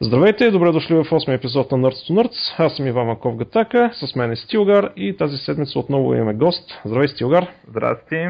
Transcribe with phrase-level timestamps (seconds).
[0.00, 2.54] Здравейте добре дошли в 8 епизод на Nerds to Nerds.
[2.58, 6.80] Аз съм Иван Маков Гатака, с мен е Стилгар и тази седмица отново имаме гост.
[6.84, 7.46] Здравей, Стилгар.
[7.68, 8.28] Здрасти.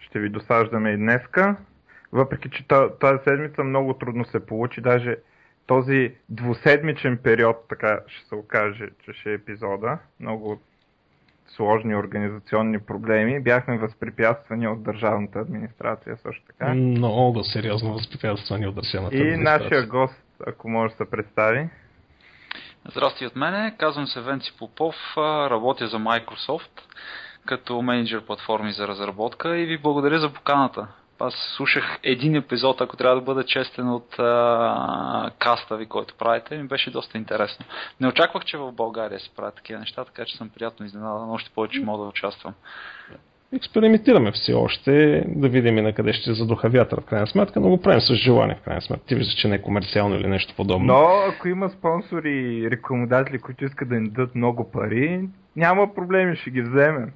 [0.00, 1.56] Ще ви досаждаме и днеска.
[2.12, 2.66] Въпреки, че
[3.00, 5.16] тази седмица много трудно се получи, даже
[5.66, 9.98] този двуседмичен период, така ще се окаже, че ще е епизода.
[10.20, 10.60] Много
[11.46, 13.40] сложни организационни проблеми.
[13.40, 16.74] Бяхме възпрепятствани от държавната администрация също така.
[16.74, 19.58] Много сериозно възпрепятствани от държавната администрация.
[19.58, 21.68] И нашия гост, ако може да се представи.
[22.90, 24.94] Здрасти от мене, казвам се Венци Попов,
[25.50, 26.80] работя за Microsoft
[27.46, 30.88] като менеджер платформи за разработка и ви благодаря за поканата.
[31.24, 36.58] Аз слушах един епизод, ако трябва да бъда честен от а, каста ви, който правите,
[36.58, 37.66] ми беше доста интересно.
[38.00, 41.50] Не очаквах, че в България се правят такива неща, така че съм приятно изненадан, още
[41.54, 42.54] повече мога да участвам.
[43.54, 47.68] Експериментираме все още, да видим и на къде ще задуха вятър в крайна сметка, но
[47.68, 49.06] го правим с желание в крайна сметка.
[49.06, 50.86] Ти виждаш, че не е комерциално или нещо подобно.
[50.86, 56.36] Но ако има спонсори и рекламодатели, които искат да ни дадат много пари, няма проблеми,
[56.36, 57.12] ще ги вземем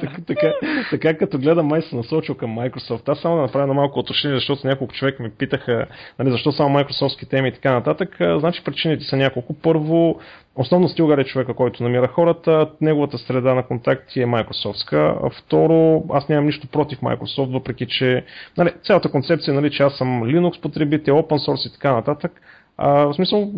[0.00, 0.52] така, така,
[0.90, 3.08] така, като гледам, май се насочил към Microsoft.
[3.08, 5.86] Аз само да направя на малко уточнение, защото няколко човека ми питаха
[6.18, 8.16] нали, защо само Microsoftски теми и така нататък.
[8.38, 9.54] Значи причините са няколко.
[9.54, 10.20] Първо,
[10.56, 15.14] основно Стилгар е човека, който намира хората, неговата среда на контакти е Microsoftска.
[15.38, 18.24] Второ, аз нямам нищо против Microsoft, въпреки че
[18.56, 22.32] нали, цялата концепция, нали, че аз съм Linux потребител, open source и така нататък
[22.76, 23.50] а, в смисъл,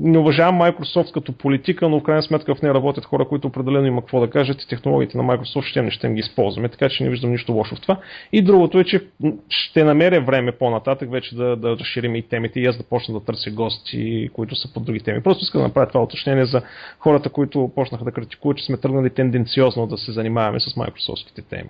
[0.00, 3.86] не уважавам Microsoft като политика, но в крайна сметка в нея работят хора, които определено
[3.86, 7.04] има какво да кажат и технологиите на Microsoft ще не ще ги използваме, така че
[7.04, 7.98] не виждам нищо лошо в това.
[8.32, 9.06] И другото е, че
[9.48, 13.24] ще намеря време по-нататък вече да, да разширим и темите и аз да почна да
[13.24, 15.22] търся гости, които са по други теми.
[15.22, 16.62] Просто искам да направя това уточнение за
[16.98, 21.68] хората, които почнаха да критикуват, че сме тръгнали тенденциозно да се занимаваме с Microsoftските теми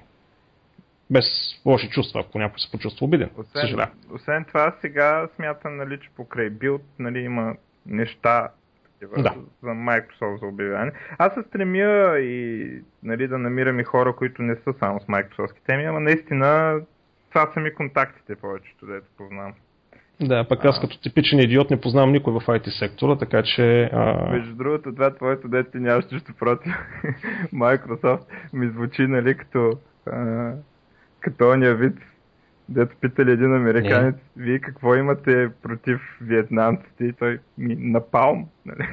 [1.11, 1.25] без
[1.67, 3.31] лоши чувства, ако някой се почувства обиден.
[3.37, 7.55] Освен, освен това, сега смятам, нали, че покрай билд нали, има
[7.87, 8.49] неща
[8.85, 9.35] такива да.
[9.63, 10.93] за Microsoft за обявяване.
[11.19, 12.69] Аз се стремя и
[13.03, 16.81] нали, да намирам и хора, които не са само с Microsoft теми, ама наистина
[17.29, 19.53] това са ми контактите повечето, дето познавам.
[20.21, 23.91] Да, пък аз като типичен идиот не познавам никой в IT сектора, така че...
[23.93, 24.31] А...
[24.31, 26.73] Между другото, това твоето дете нямаш нищо против
[27.55, 29.73] Microsoft ми звучи, нали, като
[30.07, 30.53] а,
[31.25, 31.99] като ония вид,
[32.69, 34.45] дето питали един американец, не.
[34.45, 38.49] вие какво имате против вьетнамците и той ми напалм.
[38.67, 38.89] Нали?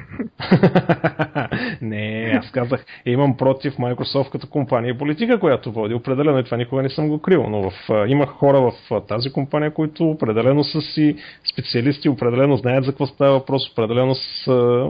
[1.82, 5.94] не, аз казах, имам против Microsoft като компания и политика, която води.
[5.94, 7.72] Определено и това никога не съм го крил, но в,
[8.08, 11.16] има хора в тази компания, които определено са си
[11.52, 14.88] специалисти, определено знаят за какво става въпрос, определено са,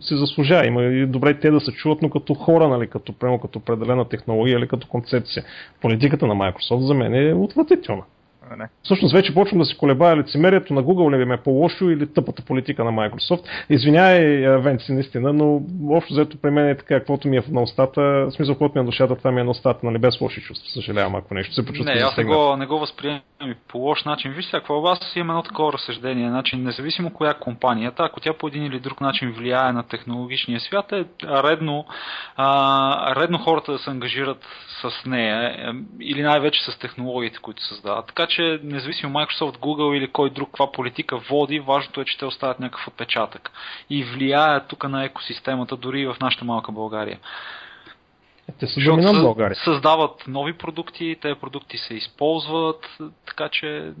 [0.00, 0.66] си заслужава.
[0.66, 4.08] Има и добре те да се чуват, но като хора, нали, като, прямо като определена
[4.08, 5.44] технология или като концепция.
[5.80, 8.02] Политиката на Microsoft за мен е отвратителна.
[8.58, 8.68] Не.
[8.82, 12.42] Всъщност вече почвам да се колебая лицемерието на Google ли ме е по-лошо или тъпата
[12.42, 13.42] политика на Microsoft.
[13.70, 18.00] Извинявай, Венци, наистина, но общо взето при мен е така, каквото ми е на устата,
[18.00, 20.40] в смисъл, каквото ми е на душата, това ми е на устата, нали, без лоши
[20.40, 20.68] чувства.
[20.70, 21.94] Съжалявам, ако нещо се почувства.
[21.94, 23.20] Не, аз не го, не го възприемам
[23.68, 24.32] по лош начин.
[24.32, 28.48] Вижте, ако вас имам едно такова разсъждение, значи, независимо коя е компанията, ако тя по
[28.48, 31.84] един или друг начин влияе на технологичния свят, е редно,
[32.36, 34.46] а, редно хората да се ангажират
[34.82, 38.06] с нея е, или най-вече с технологиите, които създават.
[38.06, 42.24] Така че, независимо Microsoft, Google или кой друг каква политика води, важното е, че те
[42.24, 43.50] оставят някакъв отпечатък
[43.90, 47.18] и влияят тук на екосистемата, дори и в нашата малка България.
[48.60, 49.56] Те са доминант България.
[49.64, 53.92] Създават нови продукти, тези продукти се използват, така че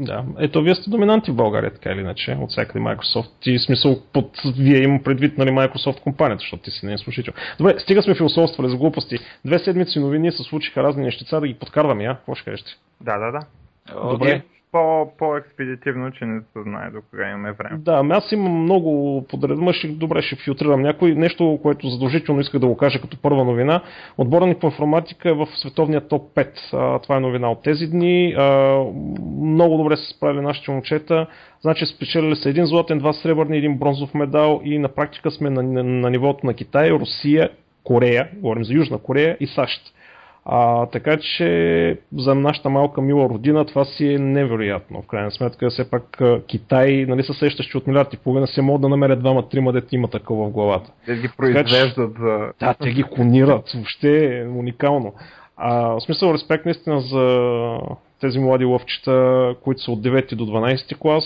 [0.00, 3.46] да, ето вие сте доминанти в България, така или иначе, от всякъде Microsoft.
[3.46, 7.34] И смисъл под вие има предвид нали, Microsoft компанията, защото ти си не е слушател.
[7.58, 9.18] Добре, стига сме философствали за глупости.
[9.44, 12.16] Две седмици новини се случиха разни нещица, да ги подкарваме, я?
[12.16, 12.64] Какво ще кажеш
[13.00, 13.40] Да, да, да.
[14.10, 17.78] Добре по, по-експедитивно, че не се знае до кога имаме време.
[17.78, 21.14] Да, ами аз имам много подредма, ще, добре ще филтрирам някой.
[21.14, 23.82] Нещо, което задължително исках да го кажа като първа новина.
[24.18, 26.48] Отборник по информатика е в световния топ 5.
[26.72, 28.34] А, това е новина от тези дни.
[28.38, 28.76] А,
[29.40, 31.26] много добре се справили нашите момчета.
[31.60, 35.62] Значи спечелили са един златен, два сребърни, един бронзов медал и на практика сме на,
[35.62, 37.50] на, на нивото на Китай, Русия,
[37.84, 39.94] Корея, говорим за Южна Корея и САЩ.
[40.44, 45.02] А, така че за нашата малка мила родина това си е невероятно.
[45.02, 48.62] В крайна сметка, все пак Китай, нали се сещаш, че от милиард и половина се
[48.62, 50.92] могат да намерят двама-трима дете има такова в главата.
[51.06, 52.52] Те ги произвеждат за...
[52.60, 53.72] Да, те ги клонират.
[53.72, 55.14] Въобще е уникално.
[55.56, 57.78] А, в смисъл респект наистина за
[58.20, 61.24] тези млади лъвчета, които са от 9 до 12 клас,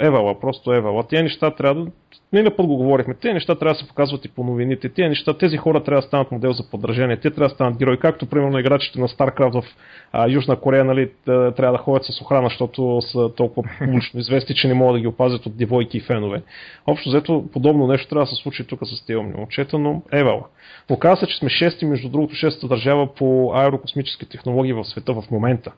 [0.00, 1.06] евала, просто евала.
[1.06, 1.90] Тези неща трябва да
[2.32, 3.14] Миналия път го говорихме.
[3.14, 4.88] Тези неща трябва да се показват и по новините.
[4.88, 7.16] Тези, неща, тези хора трябва да станат модел за подражание.
[7.16, 7.98] Те трябва да станат герои.
[7.98, 9.64] Както примерно играчите на StarCraft в
[10.12, 14.68] а, Южна Корея нали, трябва да ходят с охрана, защото са толкова публично известни, че
[14.68, 16.42] не могат да ги опазят от девойки и фенове.
[16.86, 20.44] Общо взето подобно нещо трябва да се случи тук с тези умни момчета, но евала.
[20.90, 25.30] Оказва се, че сме шести, между другото, шестата държава по аерокосмически технологии в света в
[25.30, 25.72] момента.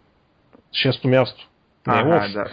[0.72, 1.48] Шесто място.
[1.86, 2.44] Не е ага, да.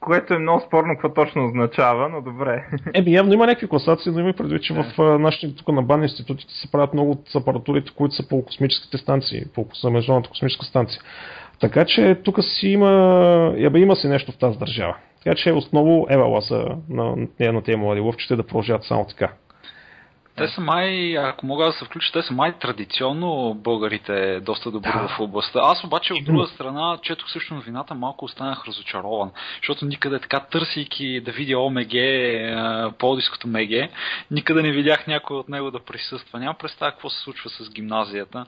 [0.00, 2.66] Което е много спорно какво точно означава, но добре.
[2.94, 6.54] Еми, явно има някакви класации, но има предвид, че в нашите тук на бан институтите
[6.54, 11.02] се правят много от апаратурите, които са по космическите станции, по Международната космическа станция.
[11.60, 14.96] Така че тук си има, ябе, има си нещо в тази държава.
[15.24, 19.32] Така че основно евала са на, на, на тези млади ловчета да продължават само така.
[20.36, 24.92] Те са май, ако мога да се включа, те са май традиционно българите доста добри
[24.92, 25.08] да.
[25.08, 25.60] в областта.
[25.62, 29.30] Аз обаче от друга страна четох също новината, малко останах разочарован,
[29.62, 31.92] защото никъде така търсейки да видя ОМГ,
[32.98, 33.90] Полдиското МГ,
[34.30, 36.38] никъде не видях някой от него да присъства.
[36.38, 38.44] Няма представа какво се случва с гимназията.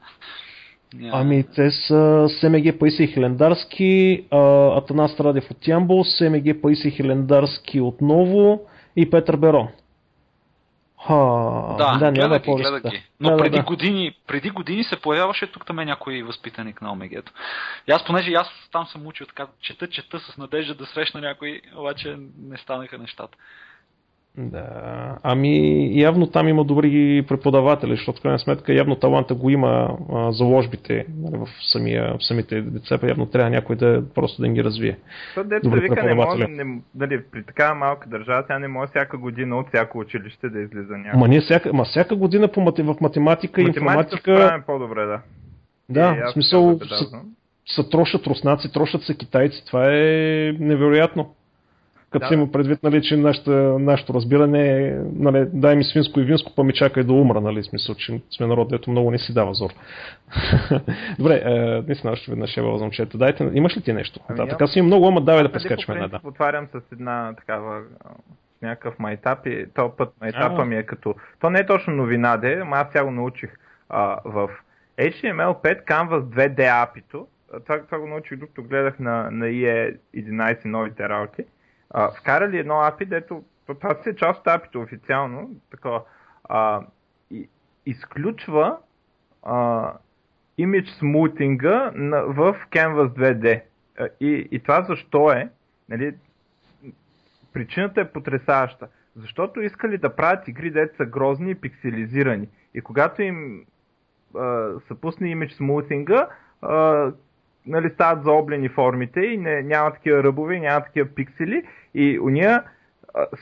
[1.12, 4.24] Ами, те са СМГ Паиси Хилендарски,
[4.76, 8.60] Атанас Радев от Ямбол, СМГ Паиси Хилендарски отново
[8.96, 9.68] и Петър Берон.
[11.06, 11.14] Ха,
[11.78, 13.02] да, да ги, гледах ги.
[13.20, 17.32] Но да, преди, да, години, преди години се появяваше тук там някой възпитаник на Омегето.
[17.88, 21.60] И аз, понеже аз там съм учил така, чета, чета с надежда да срещна някой,
[21.76, 23.38] обаче не станаха нещата.
[24.38, 29.98] Да, ами явно там има добри преподаватели, защото в крайна сметка явно таланта го има
[30.12, 34.64] а, заложбите нали, в, самия, в самите деца, явно трябва някой да просто да ги
[34.64, 34.98] развие.
[35.34, 39.18] То деца вика не може, не, дали, при такава малка държава тя не може всяка
[39.18, 41.20] година от всяко училище да излиза някой.
[41.20, 44.62] Ма, ние всяка, ма всяка година по, в математика и информатика...
[44.66, 45.20] по-добре, да.
[45.88, 47.20] Да, в смисъл са,
[47.66, 51.34] са трошат руснаци, трошат се китайци, това е невероятно
[52.14, 52.34] като да.
[52.34, 56.64] има предвид, нали, че нашата, нашето разбиране е, нали, дай ми свинско и винско, па
[56.64, 59.70] ми чакай да умра, нали, смисъл, че сме народ, дето много не си дава зор.
[61.18, 61.50] Добре, е,
[61.86, 63.18] наистина още веднъж е възмчета.
[63.18, 64.20] Дайте, имаш ли ти нещо?
[64.28, 66.08] Ами, да, така си много, ама давай да прескачаме една.
[66.08, 66.20] Да.
[66.24, 67.82] Отварям с една такава
[68.62, 71.14] някакъв майтап и то път майтапа ми е като...
[71.40, 73.50] То не е точно новина, де, ама аз сега го научих.
[73.88, 74.50] А, в
[74.98, 77.26] HTML5 Canvas 2D API-то,
[77.66, 81.44] това, това го научих докато гледах на, на IE 11 новите работи
[81.94, 86.02] а, вкарали едно API, дето това си е част от API-то официално, такова,
[86.44, 86.80] а,
[87.30, 87.48] и,
[87.86, 88.76] изключва
[89.42, 89.92] а,
[90.58, 91.62] image smoothing
[92.26, 93.62] в Canvas 2D.
[94.20, 95.50] И, и това защо е?
[95.88, 96.14] Нали,
[97.52, 98.88] причината е потрясаваща.
[99.16, 102.48] Защото искали да правят игри, дето са грозни и пикселизирани.
[102.74, 103.64] И когато им
[104.36, 106.28] а, са пусне image smoothing,
[107.66, 111.62] нали, стават заоблени формите и не, няма такива ръбове, няма такива пиксели
[111.94, 112.62] и уния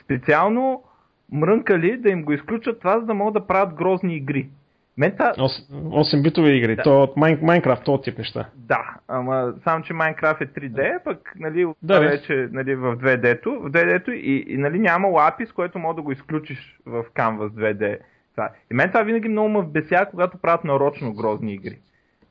[0.03, 0.83] специално
[1.31, 4.49] мрънкали да им го изключат това, за да могат да правят грозни игри.
[4.97, 5.33] Мета...
[5.37, 6.83] 8-битови игри, да.
[6.83, 8.49] то от Майнкрафт, то тип неща.
[8.55, 13.71] Да, ама само, че Майнкрафт е 3D, пък нали, да, вече нали, в 2D-то, в
[13.71, 17.97] 2D-то и, и нали, няма лапис, което мога да го изключиш в Canvas 2D.
[18.31, 18.49] Това.
[18.71, 21.79] И мен това винаги много ме вбеся, когато правят нарочно грозни игри.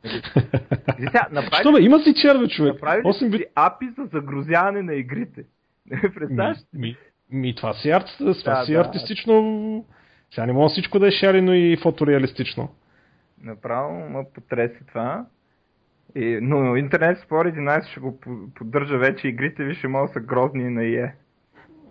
[1.32, 1.60] Направи...
[1.60, 2.72] Що бе, има си черве, човек.
[2.72, 3.42] Направи 8 бит...
[3.54, 5.44] апи за загрузяване на игрите.
[6.14, 6.56] Представяш?
[6.74, 6.96] Ми,
[7.30, 8.80] ми, това си, арт, това да, си да.
[8.80, 9.84] артистично.
[10.34, 12.68] Сега не мога всичко да е шарено и фотореалистично.
[13.42, 15.26] Направо ме потреси това.
[16.14, 18.20] И, но интернет спор 11 ще го
[18.54, 21.14] поддържа вече игрите ви ще могат да са грозни на ИЕ.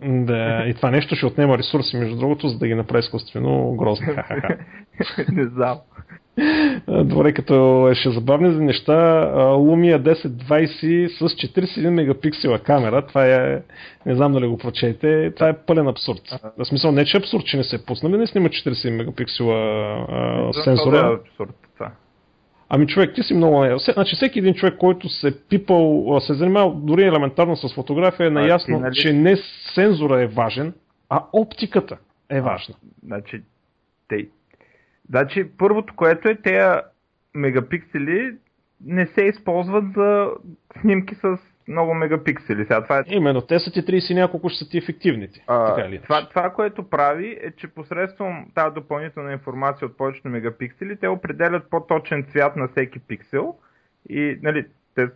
[0.04, 4.06] Да, и това нещо ще отнема ресурси, между другото, за да ги направи изкуствено грозни.
[5.32, 5.78] не знам.
[6.88, 8.92] Добре, като ще забавни за неща,
[9.36, 13.62] Lumia 1020 с 41 мегапиксела камера, това е,
[14.06, 16.20] не знам дали го прочете, това е пълен абсурд.
[16.58, 19.56] В смисъл, не че е абсурд, че не се е пуснали, не снима 41 мегапиксела
[20.08, 20.90] а, сензора.
[20.90, 21.61] Да, е абсурд, това.
[22.74, 23.64] Ами човек, ти си много...
[23.92, 28.26] Значи всеки един човек, който се е пипал, се е занимава дори елементарно с фотография,
[28.26, 28.94] е наясно, нали...
[28.94, 29.36] че не
[29.74, 30.74] сензора е важен,
[31.08, 31.98] а оптиката
[32.30, 32.74] е важна.
[33.04, 33.42] Значи,
[34.08, 34.28] те,
[35.08, 36.80] Значи, първото, което е, тези
[37.34, 38.36] мегапиксели
[38.84, 40.30] не се използват за
[40.80, 41.38] снимки с
[41.68, 42.62] много мегапиксели.
[42.62, 43.02] Сега, това е...
[43.06, 45.44] Именно, те са ти 30 няколко ще са ти ефективните.
[45.46, 45.98] А, така ли?
[46.02, 51.70] Това, това, което прави е, че посредством тази допълнителна информация от повечето мегапиксели, те определят
[51.70, 53.54] по-точен цвят на всеки пиксел
[54.08, 55.08] и нали, те,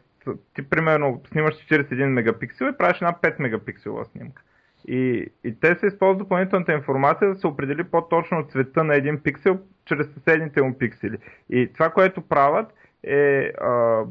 [0.55, 4.43] ти примерно снимаш 41 мегапиксел и правиш една 5 мегапиксела снимка.
[4.89, 9.59] И, и те се използват допълнителната информация да се определи по-точно цвета на един пиксел
[9.85, 11.19] чрез съседните му пиксели.
[11.51, 12.73] И това, което правят
[13.03, 14.05] е а,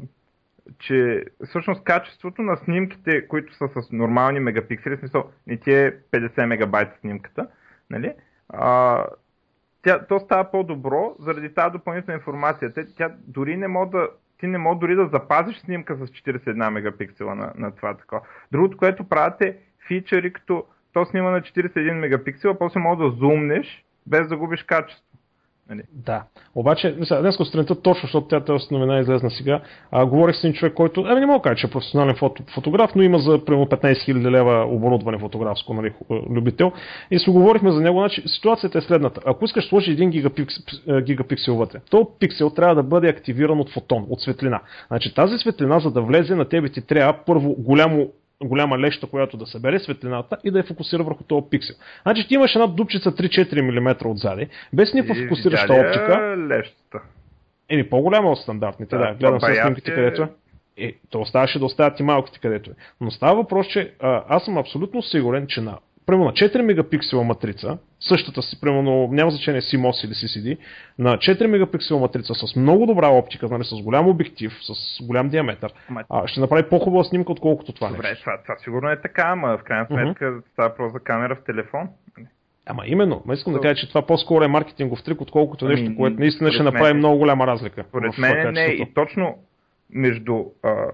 [0.78, 5.96] че всъщност качеството на снимките, които са с нормални мегапиксели, в смисъл не ти е
[6.12, 7.48] 50 мегабайта снимката,
[7.90, 8.12] нали?
[8.48, 9.04] А,
[9.82, 12.72] тя, то става по-добро заради тази допълнителна информация.
[12.72, 14.08] Тя, тя дори не може да
[14.38, 18.20] ти не може дори да запазиш снимка с 41 мегапиксела на, на това такова.
[18.52, 19.56] Другото, което правят е
[19.88, 25.05] фичъри, като то снима на 41 мегапиксела, после може да зумнеш без да губиш качество.
[25.70, 25.82] Нали?
[25.92, 26.22] Да.
[26.54, 30.54] Обаче, днес сутринта точно, защото тя тази новина е излезна сега, а, говорих с един
[30.54, 33.44] човек, който, ами не мога да кажа, че е професионален фото, фотограф, но има за
[33.44, 36.72] примерно 15 000 лева оборудване фотографско, нали, любител.
[37.10, 37.98] И си говорихме за него.
[37.98, 39.20] Значи, ситуацията е следната.
[39.24, 40.54] Ако искаш да сложиш един гигапикс,
[41.02, 44.60] гигапиксел вътре, то пиксел трябва да бъде активиран от фотон, от светлина.
[44.86, 48.08] Значи тази светлина, за да влезе на тебе ти трябва първо голямо
[48.44, 51.76] голяма леща, която да събере светлината и да я фокусира върху този пиксел.
[52.02, 56.36] Значи ти имаш една дупчица 3-4 мм отзади, без никаква фокусираща оптика.
[56.38, 57.00] Лещата.
[57.68, 59.06] Еми, по-голяма от стандартните, да.
[59.06, 59.14] да.
[59.14, 60.28] Гледам с снимките, където е.
[60.78, 62.74] Е, то оставаше да оставят и малките където е.
[63.00, 67.24] Но става въпрос, че а, аз съм абсолютно сигурен, че на примерно на 4 мегапиксела
[67.24, 70.58] матрица, същата си, примерно, няма значение CMOS или CCD,
[70.98, 75.72] на 4 мегапиксела матрица с много добра оптика, нали, с голям обектив, с голям диаметър,
[75.88, 76.04] ама...
[76.10, 78.24] а, ще направи по-хубава снимка, отколкото това Добре, нещо.
[78.24, 80.42] Това, това сигурно е така, ама в крайна сметка uh-huh.
[80.52, 81.88] става просто за камера в телефон.
[82.66, 85.96] Ама именно, ма искам да кажа, че това по-скоро е маркетингов трик, отколкото ами, нещо,
[85.96, 87.84] което наистина ще направи мен, много голяма разлика.
[87.88, 89.38] Според мен не, и точно
[89.90, 90.86] между а,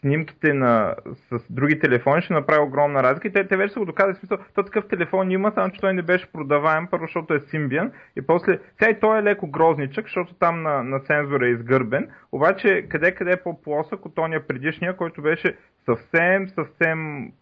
[0.00, 0.94] снимките на,
[1.30, 4.16] с други телефони ще направи огромна разлика и те, те вече са го доказали.
[4.16, 7.90] Смисъл, то такъв телефон има, само че той не беше продаваем, първо защото е Symbian
[8.16, 12.08] и после, сега и той е леко грозничък, защото там на, на сензора е изгърбен,
[12.32, 17.32] обаче къде къде е по-плосък от тония предишния, който беше съвсем, съвсем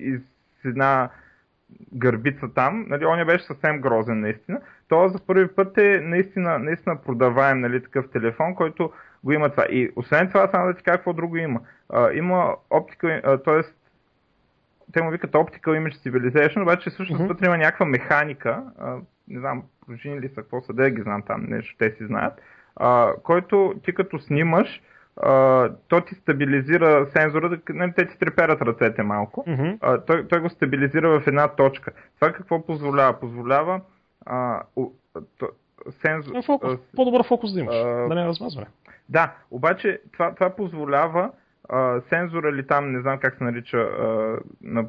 [0.00, 0.20] из
[0.64, 1.10] една
[1.94, 4.60] гърбица там, нали, он беше съвсем грозен наистина.
[4.88, 8.92] То за първи път е наистина, наистина продаваем нали, такъв телефон, който
[9.24, 9.66] го има това.
[9.70, 11.60] И освен това, само да ти кажа какво друго има.
[11.88, 13.60] А, има оптика, т.е.
[14.92, 17.28] те му викат Optical Image Civilization, обаче всъщност mm-hmm.
[17.28, 18.96] вътре има някаква механика, а,
[19.28, 22.40] не знам, пружини ли са, какво са, да ги знам там, нещо те си знаят,
[22.76, 24.82] а, който ти като снимаш,
[25.16, 29.78] а, то ти стабилизира сензора, не, те ти треперят ръцете малко, mm-hmm.
[29.80, 31.92] а, той, той го стабилизира в една точка.
[32.20, 33.20] Това какво позволява?
[33.20, 33.80] Позволява
[34.26, 34.62] а,
[35.38, 35.48] то,
[36.02, 36.44] сензор...
[36.44, 36.80] Фокус.
[36.96, 38.66] По-добър фокус да имаш, а, да не е размазване.
[39.08, 41.30] Да, обаче това, това позволява
[41.68, 44.86] а, сензора или там, не знам как се нарича, а, на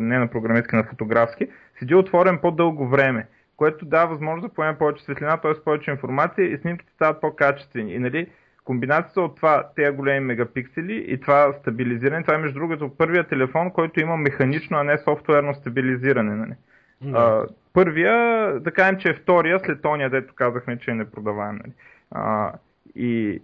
[0.00, 5.04] не на програмистки, на фотографски, седи отворен по-дълго време, което дава възможност да поеме повече
[5.04, 5.52] светлина, т.е.
[5.64, 7.94] повече информация и снимките стават по-качествени.
[7.94, 8.30] И нали,
[8.64, 13.70] комбинацията от това, тези големи мегапиксели и това стабилизиране, това е между другото първия телефон,
[13.70, 16.34] който има механично, а не софтуерно стабилизиране.
[16.34, 16.52] Нали.
[17.00, 17.18] Да.
[17.18, 18.14] А, първия,
[18.60, 21.56] да кажем, че е втория, след тония, дето казахме, че е непродаваем.
[21.56, 21.72] Нали.
[22.10, 22.52] А,
[22.94, 23.42] и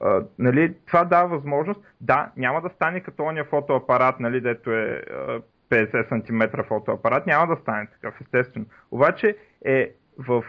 [0.00, 5.02] а, нали, това дава възможност, да, няма да стане като ония фотоапарат, нали, дето е
[5.10, 8.66] а, 50 см фотоапарат, няма да стане такъв, естествено.
[8.90, 10.44] Обаче е в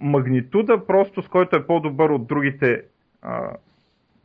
[0.00, 2.82] магнитуда, просто с който е по-добър от другите,
[3.22, 3.50] а,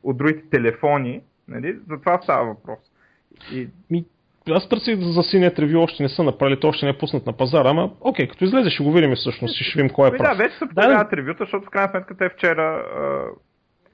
[0.04, 2.80] от другите телефони, нали, за това става въпрос.
[3.51, 3.70] И...
[3.89, 4.06] Ми,
[4.53, 7.34] аз търсих за синият ревю, още не са направили, то още не е пуснат на
[7.34, 10.38] пазара, ама окей, като излезе ще го видим всъщност и ще видим кой е прав.
[10.38, 12.84] Да, вече се продават да, ревюта, защото в крайна сметка те вчера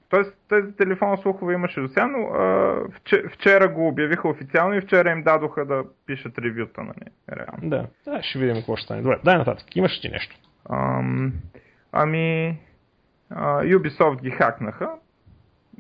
[0.10, 2.76] Тоест, тези телефона слухове имаше до сега, но а,
[3.34, 7.12] вчера го обявиха официално и вчера им дадоха да пишат ревюта, нали?
[7.38, 7.70] Реално.
[7.70, 9.02] Да, да ще видим какво ще стане.
[9.02, 9.76] Добре, дай нататък.
[9.76, 10.36] Имаш ти нещо?
[10.70, 11.34] Ам,
[11.92, 12.58] ами,
[13.30, 14.90] а, Ubisoft ги хакнаха.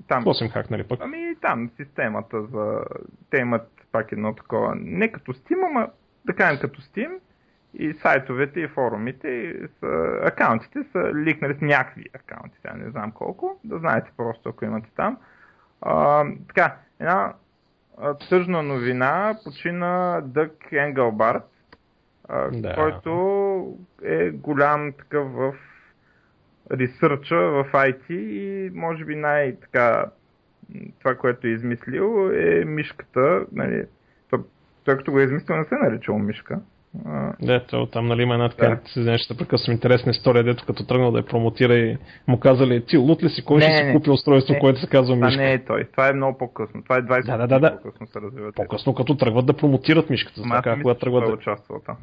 [0.08, 1.00] Там, Какво хакнали пък?
[1.04, 2.84] Ами там системата за...
[3.30, 5.90] Те имат пак едно такова, не като Steam, ама
[6.26, 7.12] да кажем като Steam,
[7.74, 13.12] и сайтовете, и форумите, и са, акаунтите са ликнали с някакви акаунти, сега не знам
[13.12, 15.18] колко, да знаете просто ако имате там.
[15.82, 17.34] А, така, една
[18.30, 21.50] тъжна новина почина Дък Енгълбарт,
[22.52, 22.76] да.
[22.76, 25.54] който е голям такъв в
[26.72, 30.06] ресърча в IT и може би най-така
[31.00, 33.84] това, което е измислил е мишката, нали,
[34.86, 36.60] той като го е измислил не се е наричал мишка,
[37.42, 39.18] Дето, там нали има една така, да.
[39.18, 42.98] си ще прекъсвам интересна история, дето като тръгнал да я промотира и му казали, ти
[42.98, 45.32] лут ли си, кой не, ще си купи устройство, не, което се казва мишка?
[45.32, 47.82] Това не е той, това е много по-късно, това е 20 да, да, да, да.
[47.82, 48.52] по-късно се развива.
[48.52, 51.34] По-късно, като тръгват да промотират мишката, за така, когато тръгват да...
[51.34, 51.98] участвал там.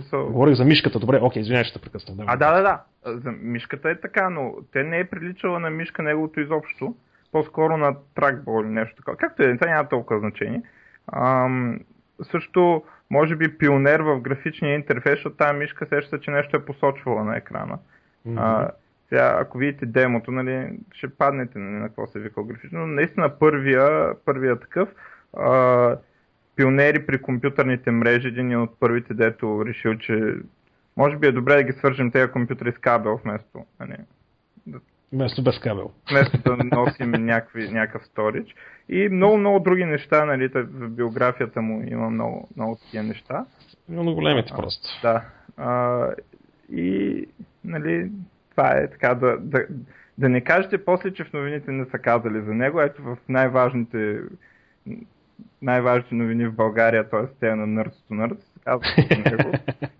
[0.00, 0.30] So...
[0.30, 2.16] Говорих за мишката, добре, окей, извинявай, ще прекъсна.
[2.16, 2.82] Да, а, да, да, да.
[3.20, 6.94] За мишката е така, но те не е приличала на мишка неговото изобщо.
[7.32, 9.16] По-скоро на тракбол или нещо такова.
[9.16, 10.62] Както е, това няма толкова значение.
[11.12, 11.80] Ам,
[12.22, 17.24] също може би пионер в графичния интерфейс, защото тази мишка сеща, че нещо е посочвала
[17.24, 17.78] на екрана.
[18.26, 18.40] Mm-hmm.
[18.40, 18.70] А,
[19.08, 23.38] Сега, ако видите демото, нали, ще паднете нали, на какво се вика графично, но наистина
[23.38, 24.88] първия, първия такъв
[25.36, 25.96] а,
[26.56, 30.34] пионери при компютърните мрежи, един от първите, дето решил, че
[30.96, 33.96] може би е добре да ги свържем тези компютри с кабел вместо, нали,
[35.12, 35.90] Вместо без кабел.
[36.10, 38.54] вместо да носим някакви, някакъв сторич.
[38.88, 43.46] И много, много други неща, нали, в биографията му има много, много такива неща.
[43.88, 44.88] Много големите просто.
[45.02, 45.24] Да.
[45.56, 46.08] А,
[46.72, 47.26] и,
[47.64, 48.10] нали,
[48.50, 49.66] това е така да, да,
[50.18, 52.80] да не кажете после, че в новините не са казали за него.
[52.80, 54.20] Ето в най-важните
[55.62, 57.26] най-важните новини в България, т.е.
[57.40, 59.52] те на Nerds to Nerds, казва за него.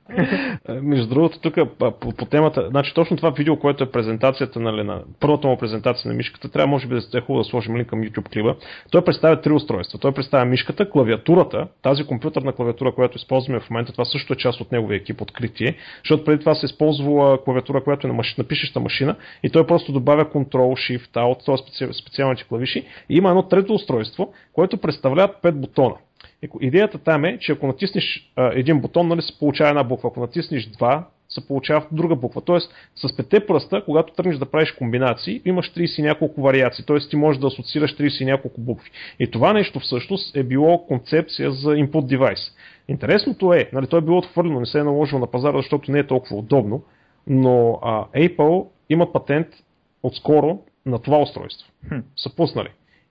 [0.83, 5.02] Между другото, тук по, по темата, значи точно това видео, което е презентацията нали, на
[5.21, 8.02] първата му презентация на мишката, трябва може би да е хубаво да сложим линк към
[8.02, 8.54] YouTube клипа.
[8.90, 9.99] Той представя три устройства.
[9.99, 14.61] Той представя мишката, клавиатурата, тази компютърна клавиатура, която използваме в момента, това също е част
[14.61, 18.49] от неговия екип откритие, защото преди това се използва клавиатура, която е на, машина, на
[18.49, 21.92] пишеща машина и той просто добавя Ctrl, Shift, Alt, т.е.
[21.92, 22.87] специалните клавиши.
[23.09, 25.94] И има едно трето устройство, което представлява 5 бутона.
[26.61, 30.09] Идеята там е, че ако натиснеш един бутон, нали се получава една буква.
[30.09, 32.40] Ако натиснеш два, се получава друга буква.
[32.40, 36.85] Тоест, с пете пръста, когато тръгнеш да правиш комбинации, имаш 30 и няколко вариации.
[36.85, 38.90] Тоест, ти можеш да асоциираш 30 и няколко букви.
[39.19, 42.40] И това нещо всъщност е било концепция за input девайс.
[42.88, 45.99] Интересното е, нали, той е било отхвърлено, не се е наложило на пазара, защото не
[45.99, 46.83] е толкова удобно,
[47.26, 49.47] но а, Apple имат патент
[50.02, 51.69] отскоро на това устройство.
[51.88, 51.99] Хм.
[52.16, 52.69] Са пуснали.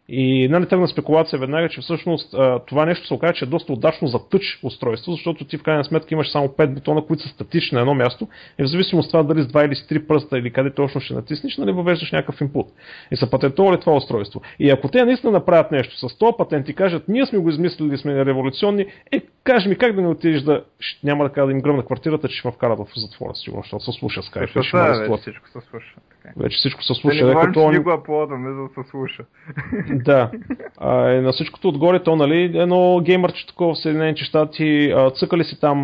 [0.10, 2.36] И нали, тръгна спекулация веднага, че всъщност
[2.68, 5.84] това нещо се оказа, че е доста удачно за тъч устройство, защото ти в крайна
[5.84, 8.28] сметка имаш само 5 бутона, които са статични на едно място
[8.60, 11.02] и в зависимост от това дали с 2 или с 3 пръста или къде точно
[11.02, 12.68] ще натиснеш, нали, въвеждаш някакъв инпут.
[13.12, 14.42] И са патентовали това устройство.
[14.60, 17.98] И ако те наистина направят нещо с този патент и кажат, ние сме го измислили,
[17.98, 20.64] сме революционни, е, кажи ми как да не отидеш да,
[21.04, 23.86] няма да кажа да им гръмна квартирата, че ще ме вкарат в затвора, сигурно, защото
[23.86, 24.50] се слуша скайп.
[24.50, 25.96] Ще вече всичко се слуша.
[26.38, 27.26] Вече всичко се слуша.
[27.26, 29.26] Да не говорим, че го аплодваме, за да се слуша.
[29.90, 30.32] Да.
[30.78, 35.60] А, е, на всичкото отгоре, то, нали, едно геймърче такова в Съединените щати, цъкали си
[35.60, 35.78] там,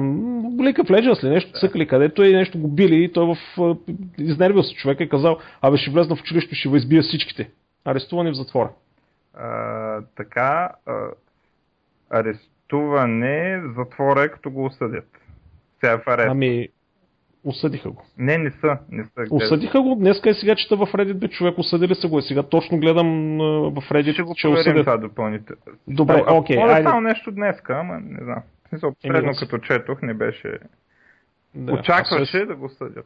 [0.44, 3.76] League of Legends ли, нещо цъкали където и нещо го били и той в,
[4.18, 7.50] изнервил се човека и казал, абе ще влезна в училище, ще избия всичките.
[7.86, 8.70] Арестувани в затвора.
[9.34, 11.08] А, така, а,
[12.10, 15.08] арестуване в затвора е като го осъдят.
[15.80, 16.28] Сега в арест.
[16.30, 16.68] Ами,
[17.44, 18.06] Осъдиха го.
[18.18, 18.78] Не, не са.
[18.92, 19.96] Не са осъдиха го.
[19.96, 22.20] Днеска е сега чета в Reddit, бе човек, осъдили са го.
[22.20, 23.38] И сега точно гледам
[23.72, 24.86] в Reddit, Ще го че осъдят.
[24.86, 25.62] това допълнително.
[25.88, 26.58] Добре, окей.
[26.58, 26.90] Okay, айде.
[26.90, 28.44] Може нещо днеска, ама не знам.
[28.70, 30.58] Смисъл, средно като четох не беше...
[31.56, 33.06] Да, Очакваше да го съдят.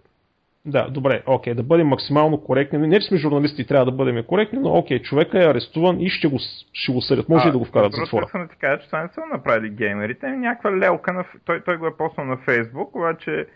[0.65, 2.87] Да, добре, окей, да бъдем максимално коректни.
[2.87, 6.09] Не, че сме журналисти и трябва да бъдем коректни, но окей, човека е арестуван и
[6.09, 6.39] ще го,
[6.73, 7.29] ще го съдят.
[7.29, 8.25] Може а, и да го вкарат в затвора.
[8.25, 10.27] Искам да ти кажа, че това не са направили геймерите.
[10.27, 11.25] Някаква лелка на...
[11.45, 13.47] Той, той го е поснал на Фейсбук, обаче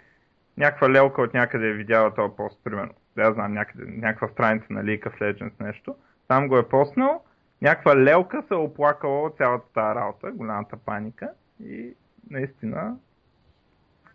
[0.57, 2.93] някаква лелка от някъде е видяла този пост, примерно.
[3.15, 5.95] Да, знам, някъде, някаква страница на League of Legends нещо.
[6.27, 7.23] Там го е поснал,
[7.61, 11.29] някаква лелка се е оплакала от цялата тази работа, голямата паника
[11.63, 11.93] и
[12.29, 12.95] наистина...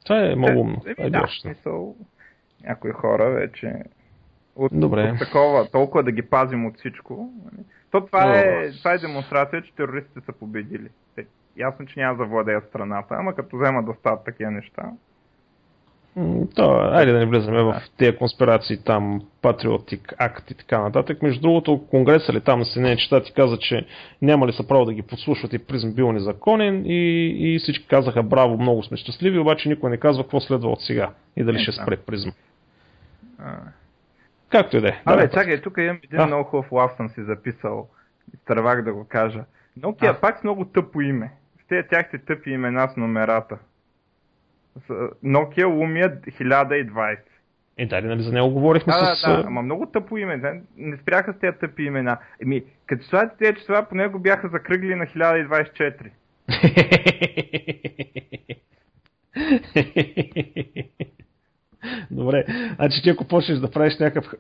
[0.05, 0.83] Това е много.
[0.87, 1.96] Е, е, да, смисъл,
[2.64, 3.83] някои хора вече
[4.57, 5.11] от, Добре.
[5.12, 7.33] от такова, толкова да ги пазим от всичко.
[7.44, 7.64] Нали?
[7.90, 10.88] То това, е, това е демонстрация, че терористите са победили.
[11.57, 14.90] Ясно, че няма да завладеят страната, ама като вземат да стават такива неща,
[16.55, 21.22] то, айде да не влизаме в тези конспирации там, Patriotic Act и така нататък.
[21.22, 23.87] Между другото, Конгреса ли там на Съединените щати каза, че
[24.22, 28.22] няма ли са право да ги подслушват и призм бил незаконен и, и всички казаха
[28.22, 31.61] браво, много сме щастливи, обаче никой не казва какво следва от сега и дали е,
[31.61, 32.29] ще спре призм.
[34.48, 35.03] Както и да е.
[35.05, 36.27] Абе, чакай, тук имам един а?
[36.27, 37.88] много хубав лав съм си записал.
[38.35, 39.44] Изтървах да го кажа.
[39.81, 41.33] Nokia пак с много тъпо име.
[41.68, 43.59] Тези тяхте тъпи имена с номерата.
[45.23, 47.19] Nokia Lumia 1020.
[47.79, 49.27] Е, да, нали за него говорихме да, с...
[49.27, 50.37] Да, да, ама много тъпо име.
[50.37, 52.19] Не, не спряха с тези тъпи имена.
[52.43, 56.11] Еми, като слагате тези числа, по него бяха закръгли на 1024.
[62.11, 64.33] Добре, значи ти ако почнеш да правиш някакъв...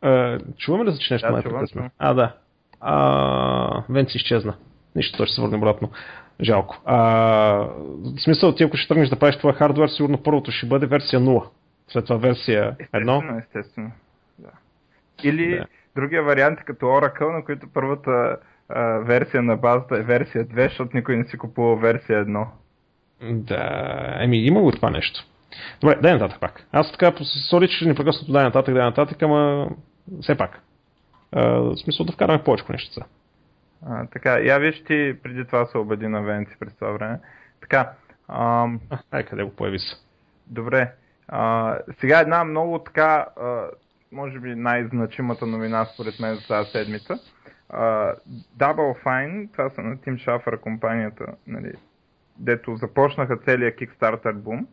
[0.00, 1.90] А, чуваме ли за че нещо да, чувам.
[1.98, 2.36] А, да.
[2.80, 4.56] А, Венци изчезна.
[4.96, 5.90] Нищо, той ще се върне обратно.
[6.40, 6.82] Жалко.
[6.84, 10.86] А, в смисъл, ти ако ще тръгнеш да правиш това хардвер, сигурно първото ще бъде
[10.86, 11.48] версия 0.
[11.88, 12.80] След това версия 1.
[12.80, 13.90] Естествено, естествено.
[14.38, 14.50] Да.
[15.24, 15.66] Или да.
[15.96, 18.36] другия вариант е като Oracle, на който първата
[18.68, 22.46] а, версия на базата е версия 2, защото никой не си купува версия 1.
[23.22, 25.20] Да, еми има го това нещо.
[25.80, 26.66] Добре, дай нататък пак.
[26.72, 27.12] Аз така,
[27.50, 29.68] сори, че непрекъснато дай нататък, дай нататък, ама
[30.20, 30.62] все пак.
[31.32, 33.04] А, в смисъл да вкараме повече неща.
[33.88, 37.20] А, така, я виж ти преди това се обади на Венци през това време.
[37.60, 37.92] Така.
[38.28, 38.80] Ам...
[39.10, 39.96] къде го появи се?
[40.46, 40.92] Добре.
[41.28, 43.66] А, сега една много така а,
[44.12, 47.18] може би най-значимата новина според мен за тази седмица.
[47.72, 48.14] Uh,
[48.58, 51.72] Double Fine, това са на Тим Шафър компанията, нали,
[52.38, 54.66] дето започнаха целият Kickstarter бум.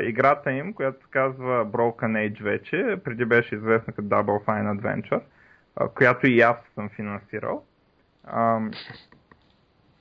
[0.00, 5.22] Играта им, която се казва Broken Age вече, преди беше известна като Double Fine Adventure,
[5.76, 7.64] uh, която и аз съм финансирал.
[8.28, 8.74] Uh,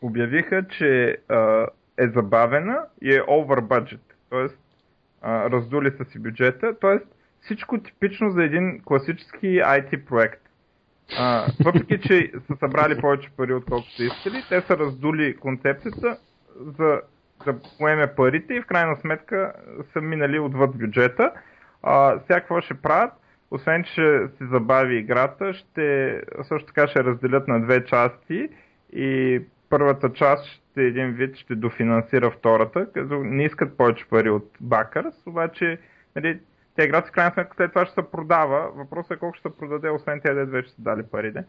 [0.02, 4.02] обявиха, че uh, е забавена и е over budget.
[4.30, 4.60] Тоест,
[5.24, 6.80] uh, раздули са си бюджета.
[6.80, 7.06] Тоест,
[7.42, 10.42] всичко типично за един класически IT проект.
[11.18, 16.18] А, въпреки, че са събрали повече пари, отколкото са искали, те са раздули концепцията
[16.80, 17.02] за
[17.46, 19.54] да поеме парите и в крайна сметка
[19.94, 21.32] са минали отвъд бюджета.
[21.84, 23.14] А, сега какво ще правят?
[23.52, 28.50] Освен, че се забави играта, ще, също така ще разделят на две части
[28.94, 34.52] и първата част ще един вид ще дофинансира втората, като не искат повече пари от
[34.62, 35.80] Бакърс, обаче
[36.16, 36.40] нали,
[36.76, 38.72] тя играта в крайна сметка след това ще се продава.
[38.76, 41.44] Въпросът е колко ще се продаде, освен тези, дет вече са дали парите.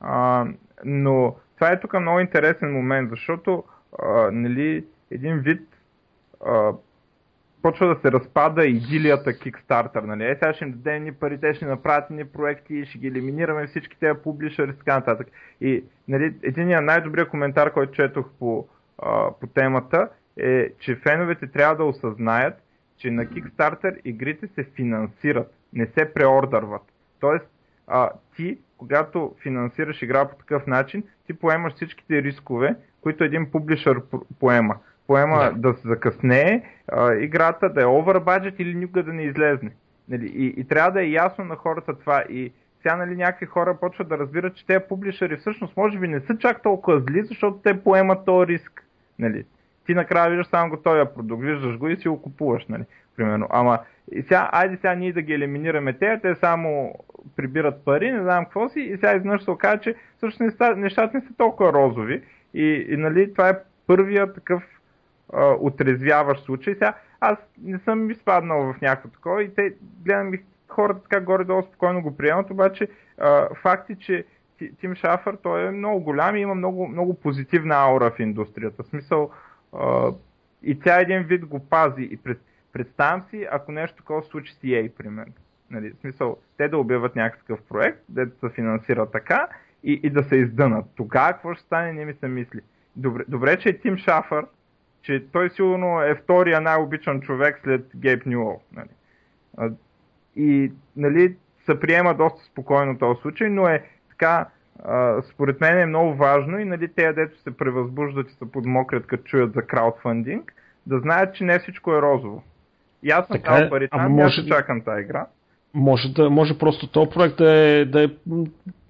[0.00, 0.46] А,
[0.84, 3.64] но това е тук много интересен момент, защото
[4.02, 5.62] а, нали, един вид
[6.46, 6.72] а,
[7.66, 10.02] почва да се разпада идилията Kickstarter.
[10.02, 10.24] Нали?
[10.24, 13.66] Е, сега ще им дадем ни пари, те ще направят ни проекти, ще ги елиминираме
[13.66, 15.26] всички тези публишери и така нататък.
[15.60, 18.66] И нали, единият най-добрият коментар, който четох по,
[18.98, 22.54] а, по темата е, че феновете трябва да осъзнаят,
[22.98, 26.82] че на Kickstarter игрите се финансират, не се преордърват.
[27.20, 27.46] Тоест,
[27.86, 34.02] а, ти, когато финансираш игра по такъв начин, ти поемаш всичките рискове, които един публишър
[34.40, 34.76] поема.
[35.06, 39.22] Поема да, да се закъснее а, играта, да е over budget или никога да не
[39.22, 39.70] излезне.
[40.08, 40.26] Нали?
[40.26, 42.24] И, и трябва да е ясно на хората това.
[42.30, 46.20] И сега нали, някакви хора почват да разбират, че тези публишъри всъщност може би не
[46.20, 48.86] са чак толкова зли, защото те поемат този риск.
[49.18, 49.44] Нали?
[49.86, 52.82] ти накрая виждаш само готовия продукт, виждаш го и си го купуваш, нали?
[53.16, 53.46] Примерно.
[53.50, 53.78] Ама,
[54.12, 56.94] и сега, айде сега ние да ги елиминираме те, те само
[57.36, 61.20] прибират пари, не знам какво си, и сега изведнъж се окаже, че всъщност нещата не
[61.20, 62.22] са толкова розови.
[62.54, 64.62] И, и нали, това е първия такъв
[65.32, 66.74] а, отрезвяващ случай.
[66.74, 71.62] Сега, аз не съм изпаднал в някакво такова и те, гледам и хората така горе-долу
[71.62, 74.24] спокойно го приемат, обаче а, факт е, че
[74.80, 78.82] Тим Шафър, той е много голям и има много, много позитивна аура в индустрията.
[78.82, 79.30] В смисъл,
[80.62, 82.02] и тя един вид го пази.
[82.02, 82.40] И пред,
[82.72, 85.32] представям си, ако нещо такова случи с EA, примерно.
[85.70, 89.48] Нали, в смисъл, те да обявят някакъв проект, да се финансира така
[89.84, 90.84] и, и да се издънат.
[90.96, 92.60] Тогава какво ще стане, не ми се мисли.
[92.96, 94.46] Добре, добре че е Тим Шафър,
[95.06, 98.60] че той сигурно е втория най-обичан човек след Гейб Нюол.
[98.72, 98.88] Нали.
[100.36, 104.46] И нали, се приема доста спокойно този случай, но е така
[105.32, 109.22] според мен е много важно и нали, те, дето се превъзбуждат и се подмокрят, като
[109.22, 110.54] чуят за краудфандинг,
[110.86, 112.42] да знаят, че не всичко е розово.
[113.02, 114.40] И аз съм дал е, пари там, може...
[114.40, 115.26] аз чакам тази игра.
[115.74, 118.08] Може, да, може просто този проект да е, да е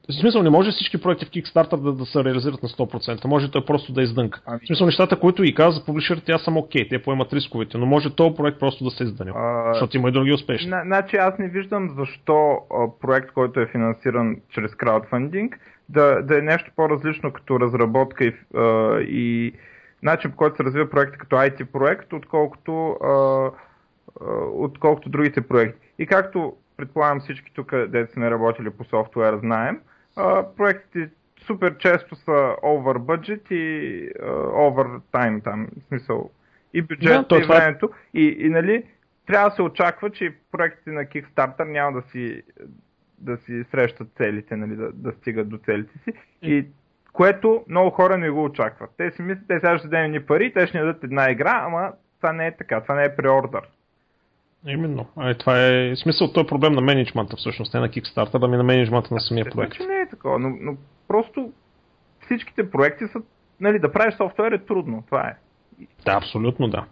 [0.08, 3.24] в смисъл не може всички проекти в Kickstarter да, да се реализират на 100%.
[3.24, 4.40] Може той просто да издънка.
[4.46, 4.60] Ами...
[4.62, 7.86] В смисъл нещата, които и каза публишерите, аз съм окей, okay, те поемат рисковете, но
[7.86, 9.32] може този проект просто да се издъне.
[9.34, 9.72] А...
[9.72, 10.72] Защото има и други успешни.
[10.84, 12.58] Значи аз не виждам защо
[13.00, 18.98] проект, който е финансиран чрез краудфандинг, да, да е нещо по-различно като разработка и, а,
[19.00, 19.52] и
[20.02, 23.50] начин по който се развива проект като IT проект, отколкото, а, а,
[24.52, 25.88] отколкото другите проекти.
[25.98, 29.95] И както предполагам всички тук, дете сме работили по софтуер, знаем, а,
[30.56, 31.10] проектите
[31.46, 36.30] супер често са over budget и uh, over time там, в смисъл
[36.74, 37.42] и бюджет да, и.
[37.42, 37.90] Е- времето.
[38.14, 38.84] И, и нали,
[39.26, 42.42] трябва да се очаква, че проектите на Kickstarter няма да си
[43.18, 46.12] да си срещат целите, нали, да, да стигат до целите си.
[46.42, 46.66] И
[47.12, 48.90] което много хора не го очакват.
[48.96, 51.62] Те си мислят, те сега ще дадем ни пари, те ще ни дадат една игра,
[51.64, 53.68] ама това не е така, това не е преордър.
[54.68, 55.06] Именно.
[55.16, 58.62] А, това е смисъл, той е проблем на менеджмента всъщност, не на Kickstarter, ами на
[58.62, 59.76] менеджмента на самия проект.
[59.76, 60.76] Значи не е такова, но, но
[61.08, 61.52] просто
[62.24, 63.18] всичките проекти са,
[63.60, 65.36] нали, да правиш софтуер е трудно, това е.
[66.04, 66.84] Да, абсолютно да.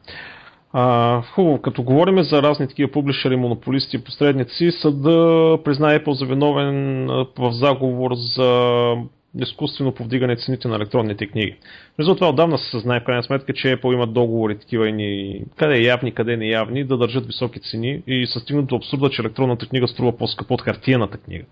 [0.72, 6.26] А, хубаво, като говорим за разни такива публишери, монополисти и посредници, съда признае Apple за
[6.26, 7.06] виновен
[7.38, 8.94] в заговор за
[9.40, 11.56] изкуствено повдигане цените на електронните книги.
[11.98, 15.74] Между това отдавна се знае в крайна сметка, че Apple имат договори такива ни, къде
[15.74, 19.22] е явни, къде не явни, да държат високи цени и са стигнат до абсурда, че
[19.22, 21.44] електронната книга струва по-скъпо от хартияната книга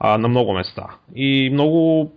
[0.00, 0.86] а, на много места.
[1.14, 2.10] И много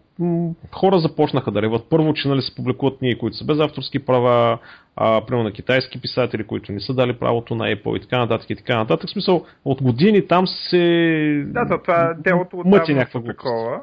[0.71, 1.85] хора започнаха да реват.
[1.89, 4.57] Първо, че нали, се публикуват книги, които са без авторски права,
[4.95, 8.49] а, примерно на китайски писатели, които не са дали правото на Apple и така нататък
[8.49, 9.09] и така нататък.
[9.09, 13.81] В смисъл, от години там се да, то това делото мъти някаква такова.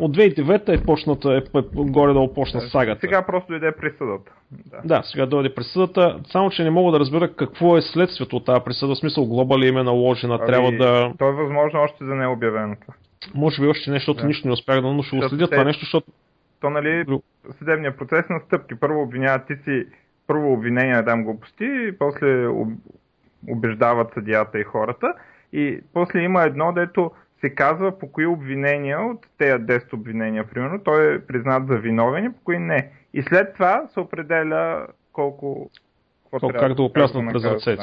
[0.00, 3.00] От 2009 е почната, е, е горе-долу почна сагата.
[3.00, 4.32] Сега просто дойде присъдата.
[4.50, 4.80] Да.
[4.84, 8.64] да, сега дойде присъдата, само че не мога да разбера какво е следствието от тази
[8.64, 11.12] присъда, в смисъл глоба ли им е наложена, ами, трябва да...
[11.18, 12.86] То е възможно още за необявеното.
[13.34, 14.26] Може би още нещо, защото да.
[14.26, 16.06] нищо не успях да, но ще го следя това нещо, защото...
[16.60, 17.04] То, нали,
[17.58, 18.74] съдебният процес на стъпки.
[18.80, 19.86] Първо обвиняват ти си,
[20.26, 22.46] първо обвинение да дам глупости, после
[23.48, 25.14] убеждават съдията и хората.
[25.52, 27.10] И после има едно, дето
[27.40, 32.24] се казва по кои обвинения от тези 10 обвинения, примерно, той е признат за виновен
[32.24, 32.90] и по кои не.
[33.14, 35.70] И след това се определя колко...
[36.30, 37.82] Колко как да го пляснат през ръцете.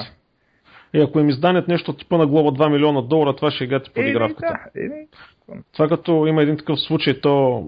[0.94, 3.92] И ако им изданят нещо типа на глоба 2 милиона долара, това ще е гати
[3.94, 4.60] подигравката.
[4.76, 4.90] Да,
[5.74, 7.64] това като има един такъв случай, то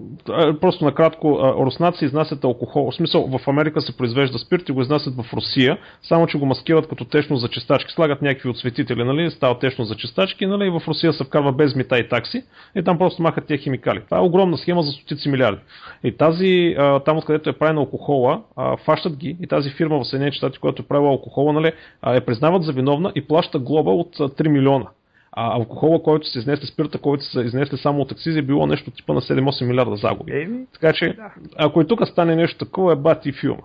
[0.60, 2.90] просто накратко, руснаци изнасят алкохол.
[2.90, 6.46] В смисъл, в Америка се произвежда спирт и го изнасят в Русия, само че го
[6.46, 7.92] маскират като течно за чистачки.
[7.92, 11.74] Слагат някакви отсветители, нали, става течно за чистачки, нали, и в Русия се вкарва без
[11.74, 12.42] мита и такси
[12.76, 14.00] и там просто махат тези химикали.
[14.04, 15.60] Това е огромна схема за стотици милиарди.
[16.04, 18.42] И тази, там откъдето е правена алкохола,
[18.84, 21.72] фащат ги и тази фирма в Съединените щати, която е правила алкохола, нали,
[22.06, 24.86] е признават за виновна и плаща глоба от 3 милиона.
[25.32, 28.90] А алкохола, който се изнесли, спирта, който се изнесли само от акцизи, е било нещо
[28.90, 30.42] типа на 7-8 милиарда загуби.
[30.42, 31.30] Еми, така че, да.
[31.58, 33.62] ако и тук стане нещо такова, е бати филма.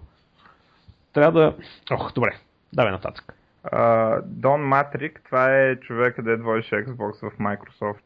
[1.13, 1.55] Трябва да...
[1.91, 2.35] Ох, добре,
[2.73, 3.33] давай нататък.
[4.25, 7.99] Дон uh, Матрик, това е човека, да водеше Xbox в Microsoft.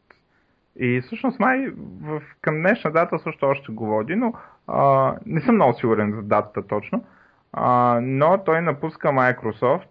[0.78, 4.32] И всъщност май в, към днешна дата също още го води, но
[4.68, 7.04] uh, не съм много сигурен за датата точно.
[7.56, 9.88] Uh, но той напуска Microsoft.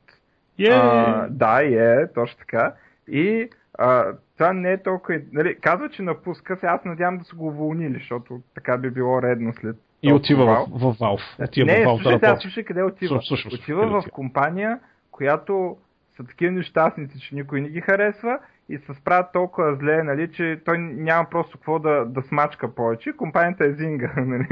[0.60, 0.82] Yeah.
[0.82, 2.74] Uh, да, е, точно така.
[3.08, 3.50] И
[3.82, 5.20] а, това не е толкова...
[5.32, 9.22] Нали, казва, че напуска, сега аз надявам да са го уволнили, защото така би било
[9.22, 11.48] редно след и отива в, в Valve.
[11.48, 13.08] Отива не, в Valve слушай, да слушай къде отива.
[13.08, 14.80] Слушай, слушай, отива в компания,
[15.12, 15.78] която
[16.18, 18.40] са такива нещастници, че никой не ги харесва
[18.70, 23.14] и се справят толкова зле, нали, че той няма просто какво да, да смачка повече.
[23.18, 24.48] Компанията е Зинга, нали?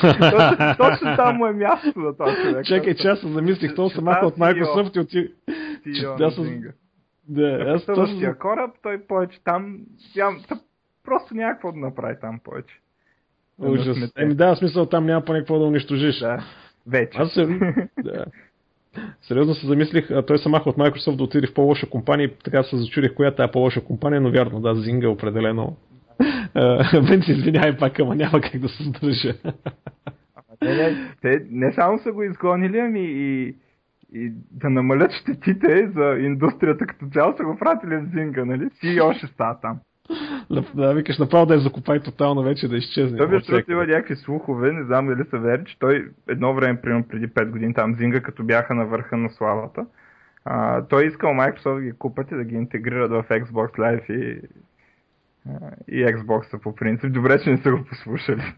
[0.00, 2.64] точно, точно там му е място за този човек.
[2.64, 5.28] Чакай, че аз замислих, то се маха от Microsoft и отива.
[7.28, 8.34] Да, аз точно...
[8.40, 9.78] кораб, той повече там,
[10.16, 10.40] ям,
[11.04, 12.80] просто няма какво да направи там повече.
[13.58, 14.12] Ужас.
[14.16, 16.18] Еми да, смисъл там няма по какво да унищожиш.
[16.18, 16.44] Да,
[16.86, 17.18] вече.
[17.18, 17.46] Аз се...
[18.04, 18.24] да.
[19.22, 22.32] Сериозно се замислих, а той се маха от Microsoft да отиде в по-лоша компания и
[22.44, 25.76] така се зачудих коя е по-лоша компания, но вярно, да, е определено.
[27.24, 29.34] Се извинявай пак, ама няма как да се сдържа.
[30.62, 33.54] не, не, те не само са го изгонили, ами и
[34.12, 38.70] и да намалят щетите за индустрията като цяло са го пратили в Зинга, нали?
[38.80, 39.78] Си още става там.
[40.74, 43.18] Да, викаш направо да я закопай тотално вече да изчезне.
[43.18, 47.08] Той беше има някакви слухове, не знам дали са верни, че той едно време, примерно
[47.08, 49.86] преди 5 години там Зинга, като бяха на върха на славата,
[50.44, 54.40] а, той искал Microsoft да ги купат и да ги интегрират в Xbox Live и,
[55.88, 57.12] и Xbox по принцип.
[57.12, 58.54] Добре, че не са го послушали.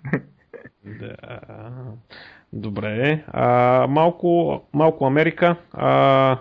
[0.84, 1.16] Да.
[2.52, 3.24] Добре.
[3.28, 5.56] А, малко, малко Америка.
[5.72, 6.38] А,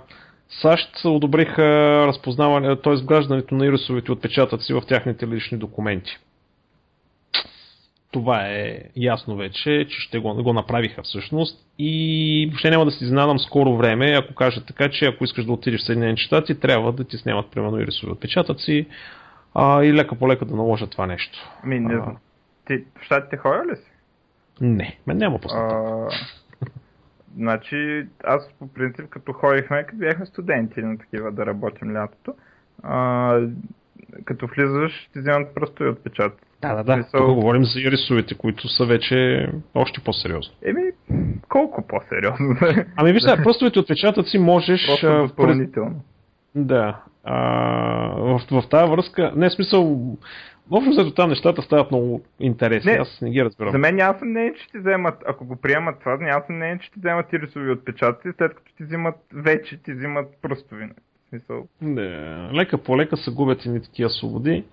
[0.50, 1.64] САЩ одобриха
[2.08, 2.96] разпознаване, т.е.
[2.96, 6.18] вграждането на ирисовите отпечатъци в тяхните лични документи.
[8.12, 13.04] Това е ясно вече, че ще го, го направиха всъщност и въобще няма да си
[13.04, 16.94] изненадам скоро време, ако кажа така, че ако искаш да отидеш в Съединените щати, трябва
[16.94, 18.88] да ти снимат примерно ирисови отпечатъци
[19.54, 21.50] а, и лека по лека да наложат това нещо.
[21.64, 22.18] Ами не знам.
[22.68, 23.92] Ти в щатите ходя ли си?
[24.62, 26.08] Не, мен няма пусната.
[27.36, 32.34] Значи, аз по принцип, като ходихме, като бяхме студенти на такива да работим лятото,
[32.84, 33.42] а,
[34.26, 36.42] като влизаш, ти вземат просто и отпечатък.
[36.62, 36.98] Да, да, да.
[36.98, 37.28] Мисъл...
[37.28, 40.54] Тук говорим за рисовете, които са вече още по-сериозни.
[40.62, 40.82] Еми,
[41.50, 42.56] колко по-сериозно?
[42.96, 43.44] ами виж, да.
[43.44, 44.88] пръстовите отпечатъци можеш...
[44.88, 46.02] Просто допълнително.
[46.56, 47.02] Да.
[47.24, 47.36] А,
[48.18, 50.18] в, в тази връзка, не смисъл,
[50.72, 53.72] Общо за там нещата стават много интересни, не, аз не ги разбирам.
[53.72, 57.00] За мен няма съмнение, че ти вземат, ако го приемат това, няма съмнение, че ти
[57.00, 60.90] вземат ирисови отпечатъци, след като ти взимат вече, ти взимат пръстови.
[61.30, 61.68] Смисъл.
[61.82, 64.66] Не, лека по лека се губят и такива свободи.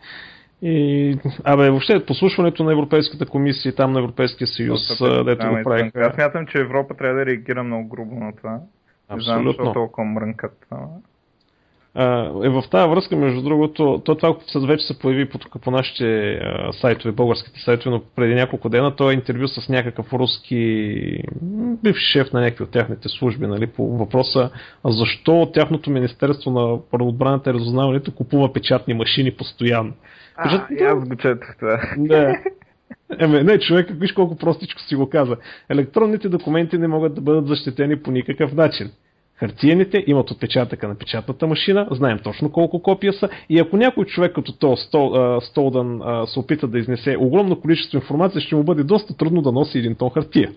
[0.63, 4.81] И, абе, въобще послушването на Европейската комисия и там на Европейския съюз,
[5.25, 6.01] дето го правиха.
[6.01, 8.61] Аз смятам, че Европа трябва да реагира много грубо на това.
[9.09, 9.17] Абсолютно.
[9.17, 10.67] Не знам, защо толкова мрънкат
[12.45, 16.39] е в тази връзка, между другото, то това вече се появи по, по нашите
[16.73, 21.23] сайтове, българските сайтове, но преди няколко дена той е интервю с някакъв руски
[21.83, 24.51] бивш шеф на някакви от тяхните служби, нали, по въпроса
[24.85, 29.93] защо тяхното Министерство на отбраната и разузнаването купува печатни машини постоянно.
[30.37, 31.81] А, да, аз го четах това.
[31.99, 32.35] Да.
[33.19, 35.37] Еме, не, човек, виж колко простичко си го каза.
[35.69, 38.91] Електронните документи не могат да бъдат защитени по никакъв начин.
[39.37, 44.35] Хартиените имат отпечатъка на печатната машина, знаем точно колко копия са и ако някой човек
[44.35, 49.17] като то Стол, Столдън се опита да изнесе огромно количество информация, ще му бъде доста
[49.17, 50.51] трудно да носи един тон хартия.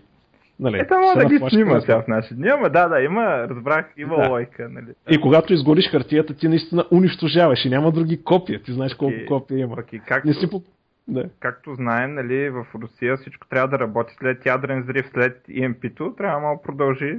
[0.60, 3.94] Нали, Ето може да ги снима сега в наши дни, ама да, да, има, разбрах,
[3.98, 4.30] има да.
[4.30, 4.70] лойка.
[4.70, 4.94] Нали.
[5.10, 8.62] И когато изгориш хартията, ти наистина унищожаваш и няма други копия.
[8.64, 9.76] Ти знаеш колко и, копия има.
[9.92, 10.64] И както, Не си по...
[11.08, 11.30] да.
[11.40, 16.56] както знаем, нали, в Русия всичко трябва да работи след ядрен взрив, след EMP-то, трябва
[16.56, 17.18] да продължи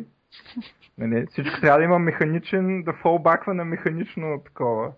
[0.98, 4.92] Нали, всичко трябва да има механичен, да фолбаква на механично такова.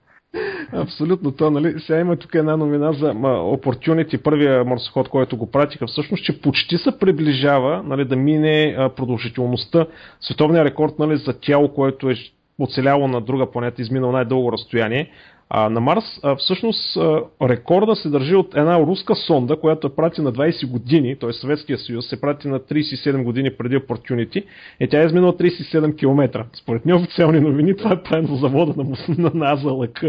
[0.73, 1.81] Абсолютно то, нали?
[1.81, 6.79] Сега има тук една новина за Opportunity, първия марсоход, който го пратиха, всъщност, че почти
[6.79, 9.87] се приближава нали, да мине продължителността,
[10.21, 12.15] световния рекорд нали, за тяло, което е
[12.59, 15.11] оцеляло на друга планета, изминал най-дълго разстояние.
[15.55, 19.95] А, на Марс а, всъщност а, рекорда се държи от една руска сонда, която е
[19.95, 21.33] прати на 20 години, т.е.
[21.33, 24.45] Съветския съюз се прати на 37 години преди Opportunity
[24.81, 26.47] и тя е изминала 37 км.
[26.53, 30.05] Според неофициални новини това е правено завода на, на, на АЗЛК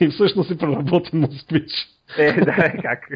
[0.00, 1.70] и всъщност е преработен москвич.
[2.18, 3.08] Е, да, как?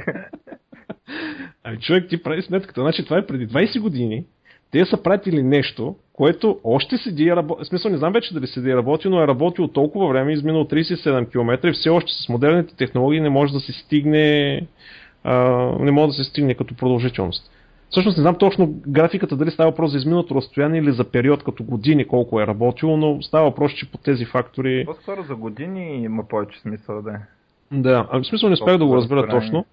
[1.64, 2.81] Ами човек, ти прави сметката.
[2.81, 4.25] Значи това е преди 20 години.
[4.71, 7.64] Те са пратили нещо, което още седи и работи.
[7.64, 11.31] Смисъл не знам вече дали седи и работи, но е работил толкова време, изминал 37
[11.31, 14.61] км и все още с модерните технологии не може да се стигне
[15.24, 15.37] а,
[15.81, 17.50] не може да се стигне като продължителност.
[17.90, 21.64] Всъщност не знам точно графиката дали става въпрос за изминалото разстояние или за период като
[21.64, 24.85] години колко е работил, но става въпрос, че по тези фактори...
[24.87, 27.18] По-скоро за години има повече смисъл да е.
[27.72, 29.64] Да, в смисъл не успях да го разбера точно.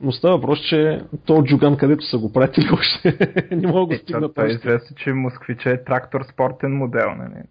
[0.00, 3.98] Но става въпрос, че то Джуган, където са го пратили, още не мога да е,
[3.98, 4.34] стигнат.
[4.34, 7.14] Това е известно, че москвиче е трактор спортен модел.
[7.14, 7.42] Нали?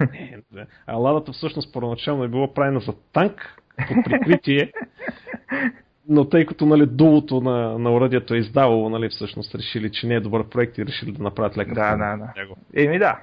[0.52, 3.56] Не, а ладата всъщност първоначално е било правена за танк,
[3.88, 4.72] под прикритие,
[6.08, 10.14] но тъй като нали, дулото на, на уръдието е издавало, нали, всъщност решили, че не
[10.14, 12.32] е добър проект и решили да направят лека Да, да, да.
[12.74, 13.20] Еми да.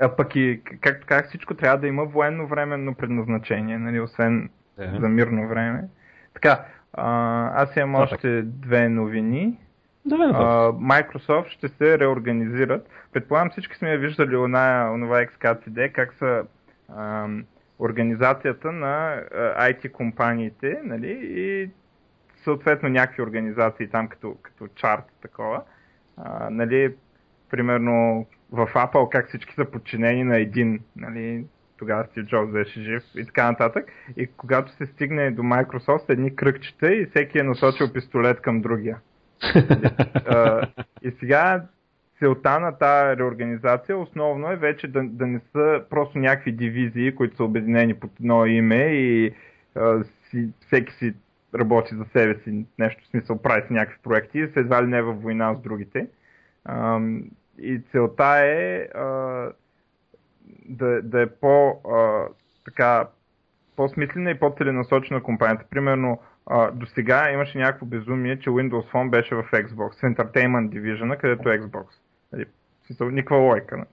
[0.00, 5.00] А пък и, как, как всичко трябва да има военно-временно предназначение, нали, освен yeah.
[5.00, 5.84] за мирно време.
[6.34, 9.58] Така, а, аз имам още две новини.
[10.04, 12.88] Да, а, Microsoft ще се реорганизират.
[13.12, 16.44] Предполагам всички сме виждали оная, онова XKCD, как са
[16.88, 17.28] а,
[17.78, 19.22] организацията на
[19.60, 21.70] IT компаниите нали, и
[22.44, 25.62] съответно някакви организации там като, като чарт такова.
[26.16, 26.94] А, нали,
[27.50, 31.44] примерно в Apple как всички са подчинени на един нали,
[31.82, 33.84] тогава Стив Джобс беше жив и така нататък.
[34.16, 38.98] И когато се стигне до Microsoft, едни кръгчета и всеки е насочил пистолет към другия.
[41.02, 41.64] и сега
[42.18, 47.36] целта на тази реорганизация основно е вече да, да не са просто някакви дивизии, които
[47.36, 49.34] са обединени под едно име и
[49.74, 51.14] а, си, всеки си
[51.54, 54.98] работи за себе си, нещо в смисъл прави си някакви проекти и едва ли не
[54.98, 56.06] е във война с другите.
[56.64, 57.00] А,
[57.58, 59.48] и целта е а,
[60.68, 62.26] да, да е по, а,
[62.64, 63.08] така,
[63.76, 65.64] по-смислена и по-целенасочена компанията.
[65.70, 70.68] Примерно, а, до сега имаше някакво безумие, че Windows Phone беше в Xbox, в Entertainment
[70.68, 71.84] Division, където е Xbox.
[72.32, 72.46] Нали,
[73.00, 73.76] никаква лойка.
[73.76, 73.84] Не?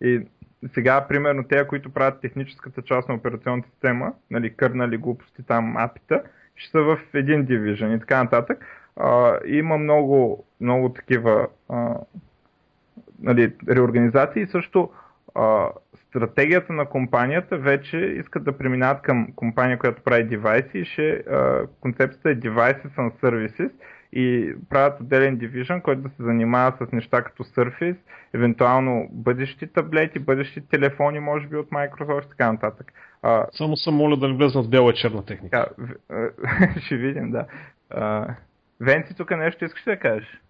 [0.00, 0.26] И
[0.74, 6.22] сега, примерно, те, които правят техническата част на операционната система, нали, кърнали глупости там, апита,
[6.56, 8.64] ще са в един Division и така нататък.
[8.96, 11.94] А, има много, много такива а,
[13.18, 14.46] нали, реорганизации.
[14.46, 14.90] Също
[15.34, 15.68] а,
[16.08, 21.66] стратегията на компанията вече искат да преминават към компания, която прави девайси и ще, а,
[21.80, 23.70] концепцията е Devices and Services
[24.12, 27.96] и правят отделен division, който да се занимава с неща като Surface,
[28.34, 32.92] евентуално бъдещи таблети, бъдещи телефони, може би от Microsoft и така нататък.
[33.22, 35.66] А, Само съм моля да не влезнат в бяла и черна техника.
[35.78, 37.46] Да, ще видим, да.
[37.90, 38.34] А,
[38.80, 40.40] Венци, тук нещо искаш да кажеш?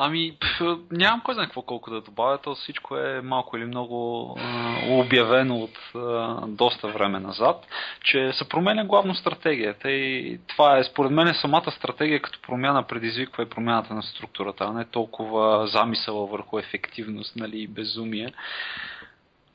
[0.00, 4.36] Ами, пф, нямам кой знае какво колко да добавя, то всичко е малко или много
[4.40, 7.66] а, обявено от а, доста време назад,
[8.04, 13.42] че се променя главно стратегията и това е, според мен, самата стратегия като промяна предизвиква
[13.42, 18.32] и промяната на структурата, а не толкова замисъла върху ефективност нали, безумие.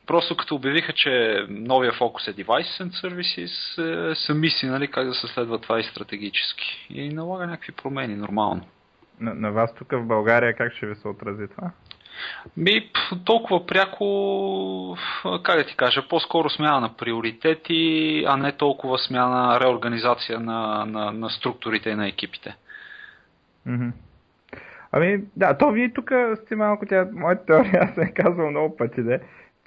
[0.08, 5.08] Просто като обявиха, че новия фокус е Devices and Services, е, са мисли нали, как
[5.08, 6.88] да се следва това и стратегически.
[6.90, 8.62] И налага някакви промени, нормално.
[9.20, 11.72] На, на вас тук в България как ще ви се отрази това?
[12.58, 12.92] Ми,
[13.26, 14.98] толкова пряко,
[15.44, 21.12] как да ти кажа, по-скоро смяна на приоритети, а не толкова смяна, реорганизация на, на,
[21.12, 22.56] на структурите и на екипите.
[23.68, 23.92] Mm-hmm.
[24.92, 29.04] Ами, да, то вие тук сте малко, тя, моята теория, аз съм казвал много пъти,
[29.04, 29.20] да,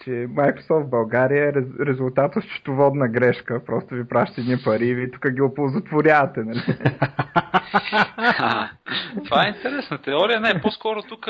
[0.04, 1.52] че Microsoft в България е
[1.86, 3.64] резултат от счетоводна грешка.
[3.66, 6.60] Просто ви праща едни пари и ви тук ги оползотворявате, нали?
[9.24, 10.40] това е интересна теория.
[10.40, 11.28] Не, по-скоро тук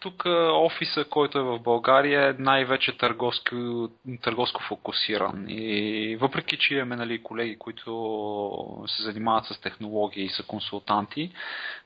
[0.00, 3.88] тук офиса, който е в България, е най-вече търговско,
[4.22, 5.44] търговско фокусиран.
[5.48, 11.32] И въпреки, че имаме нали, колеги, които се занимават с технологии и са консултанти,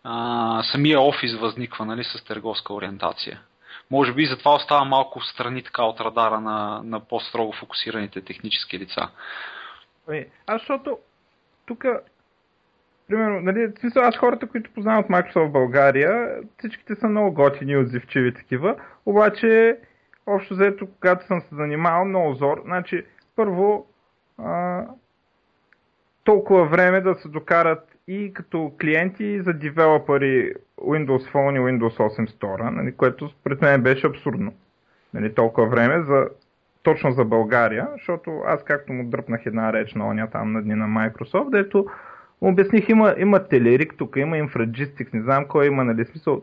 [0.04, 3.40] а, самия офис възниква нали, с търговска ориентация.
[3.94, 8.78] Може би затова остава малко в страни така от радара на, на по-строго фокусираните технически
[8.78, 9.10] лица.
[10.08, 10.98] Ами, аз защото
[11.66, 11.84] тук
[13.08, 18.34] примерно, нали, смисъл, аз хората, които познавам от Microsoft България, всичките са много готини, отзивчиви
[18.34, 18.76] такива,
[19.06, 19.78] обаче,
[20.26, 23.04] общо заето, когато съм се занимавал, много зор, значи,
[23.36, 23.86] първо,
[24.38, 24.84] а,
[26.24, 32.28] толкова време да се докарат и като клиенти за девелопери Windows Phone и Windows 8
[32.28, 34.52] Store, нали, което според мен беше абсурдно.
[35.14, 36.28] Нали, толкова време за,
[36.82, 40.74] точно за България, защото аз както му дръпнах една реч на оня там на дни
[40.74, 41.86] на Microsoft, дето
[42.40, 46.42] обясних, има, има Телерик, тук има Infragistics, не знам кой има, нали, смисъл,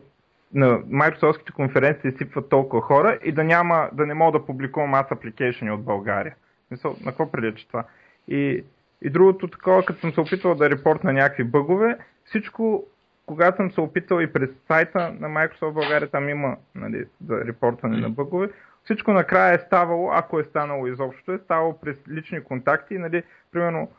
[0.54, 5.10] на Microsoftските конференции сипват толкова хора и да, няма, да не мога да публикувам аз
[5.10, 6.34] апликейшени от България.
[6.68, 7.84] Смисъл, на какво прилича това?
[8.28, 8.64] И,
[9.04, 12.84] и другото такова, като съм се опитвал да репорт на някакви бъгове, всичко,
[13.26, 17.96] когато съм се опитал и през сайта на Microsoft България, там има нали, за репортване
[17.96, 18.48] на бъгове,
[18.84, 23.22] всичко накрая е ставало, ако е станало изобщо, е ставало през лични контакти, нали,
[23.52, 23.90] примерно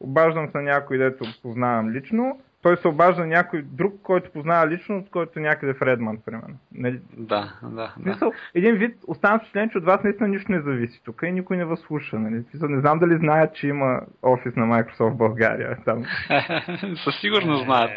[0.00, 4.98] обаждам се на някой, дето познавам лично, той се обажда някой друг, който познава лично,
[4.98, 6.54] от който някъде в Редман, примерно.
[6.74, 7.00] Нали?
[7.16, 7.94] Да, да.
[8.02, 8.36] Смисъл, да.
[8.54, 11.64] един вид, оставам впечатлен, че от вас наистина нищо не зависи тук и никой не
[11.64, 12.18] възслуша.
[12.18, 12.44] Нали?
[12.50, 15.78] Смисъл, не знам дали знаят, че има офис на Microsoft в България.
[15.84, 16.04] Там.
[17.04, 17.90] Със сигурност знаят.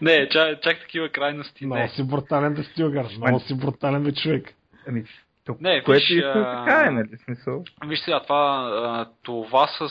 [0.00, 1.66] Не, чак, чак такива крайности.
[1.66, 4.54] Много си брутален да стилгар, много си брутален бе човек.
[4.88, 5.04] Ами,
[5.44, 7.64] тук, не, което виж, истина така е, нали, смисъл.
[7.86, 9.90] Виж сега, това, това с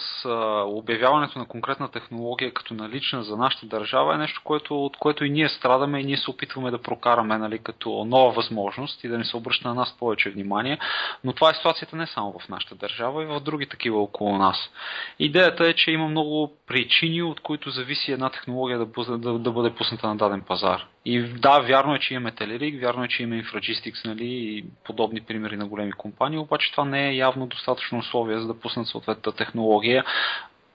[0.66, 5.30] обявяването на конкретна технология като налична за нашата държава е нещо, което, от което и
[5.30, 9.26] ние страдаме и ние се опитваме да прокараме нали, като нова възможност и да ни
[9.26, 10.78] се обръща на нас повече внимание.
[11.24, 14.58] Но това е ситуацията не само в нашата държава, и в други такива около нас.
[15.20, 19.76] Идеята е, че има много причини, от които зависи една технология да, да, да бъде
[19.76, 20.86] пусната на даден пазар.
[21.06, 25.22] И да, вярно е, че имаме Telerik, вярно е, че имаме Infragistics нали, и подобни
[25.22, 29.32] примери на големи компании, обаче това не е явно достатъчно условие за да пуснат съответната
[29.32, 30.06] технология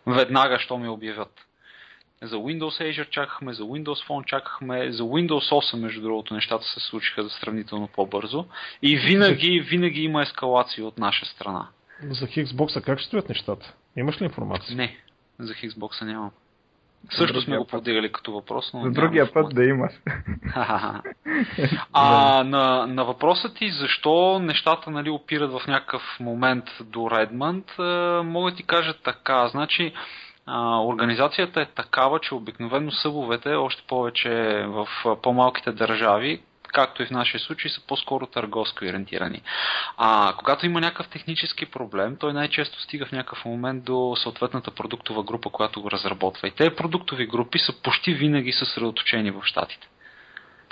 [0.07, 1.47] веднага, що ми обявят.
[2.22, 6.81] За Windows Azure чакахме, за Windows Phone чакахме, за Windows 8, между другото, нещата се
[6.81, 8.45] случиха за сравнително по-бързо.
[8.83, 11.68] И винаги, винаги има ескалация от наша страна.
[12.03, 13.74] За Xbox как ще стоят нещата?
[13.97, 14.77] Имаш ли информация?
[14.77, 14.97] Не,
[15.39, 16.31] за Xbox нямам.
[17.11, 18.83] Също сме го повдигали като въпрос, но.
[18.83, 19.93] За другия път да имаш.
[21.93, 27.83] а на, на въпроса ти защо нещата нали, опират в някакъв момент до Redmond,
[28.23, 29.49] мога да ти кажа така.
[29.49, 29.93] Значи,
[30.47, 34.89] а, организацията е такава, че обикновено събовете, още повече в
[35.23, 36.41] по-малките държави,
[36.73, 39.43] както и в нашия случай, са по-скоро търговско ориентирани.
[39.97, 45.23] А когато има някакъв технически проблем, той най-често стига в някакъв момент до съответната продуктова
[45.23, 46.49] група, която го разработва.
[46.49, 49.89] И тези продуктови групи са почти винаги съсредоточени в Штатите.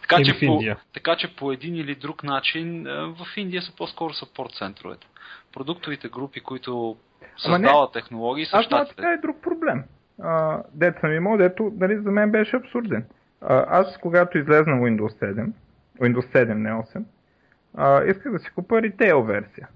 [0.08, 0.60] Така че, по,
[0.94, 5.06] така че по един или друг начин в Индия са по-скоро съпорт центровете.
[5.52, 6.96] Продуктовите групи, които
[7.36, 8.96] създават технологии са Аз щатите.
[8.96, 9.84] така е друг проблем.
[10.74, 13.06] дет съм имал, дето нали, за мен беше абсурден.
[13.40, 15.52] А, аз, когато излезна Windows 7,
[16.00, 17.04] Windows 7, не 8,
[17.74, 19.68] а, исках да си купа ритейл версия.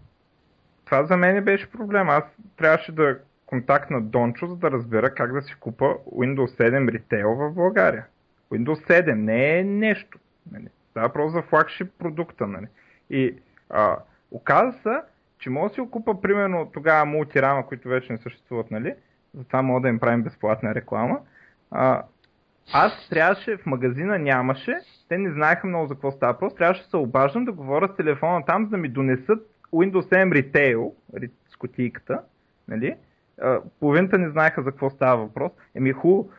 [0.84, 2.08] Това за мен беше проблем.
[2.08, 2.24] Аз
[2.56, 7.52] трябваше да контактна Дончо, за да разбера как да си купа Windows 7 ритейл в
[7.52, 8.06] България.
[8.52, 10.18] Windows 7 не е нещо.
[10.52, 10.68] Нали.
[11.06, 12.46] Е просто за флагшип продукта.
[12.46, 12.66] Нали.
[13.10, 13.34] И
[13.70, 13.96] а,
[14.30, 15.00] оказа се,
[15.38, 18.94] че мога да си купа примерно тогава мултирама, които вече не съществуват, нали?
[19.34, 21.20] Затова мога да им правим безплатна реклама.
[21.70, 22.02] А,
[22.72, 26.88] аз трябваше, в магазина нямаше, те не знаеха много за какво става просто, трябваше да
[26.88, 30.92] се обаждам да говоря с телефона там, за да ми донесат Windows 7 Retail,
[31.52, 32.22] с котийката,
[32.68, 32.94] нали?
[33.80, 35.52] Половината не знаеха за какво става въпрос.
[35.74, 36.30] Еми хубаво,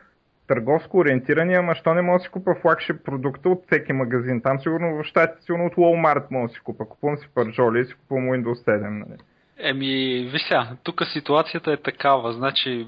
[0.46, 4.40] търговско ориентирани, ама що не мога да си купа флагшип продукта от всеки магазин.
[4.40, 6.84] Там сигурно в щатите, сигурно от Walmart мога да си купа.
[6.84, 8.88] Купувам си паржоли и си купувам Windows 7.
[8.88, 9.20] Нали?
[9.62, 12.32] Еми, вися, тук ситуацията е такава.
[12.32, 12.86] Значи,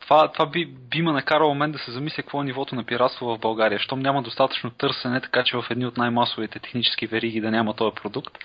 [0.00, 3.26] това, това би, би ме накарало мен да се замисля какво е нивото на пиратство
[3.26, 3.78] в България.
[3.78, 7.94] Щом няма достатъчно търсене, така че в едни от най-масовите технически вериги да няма този
[7.94, 8.38] продукт.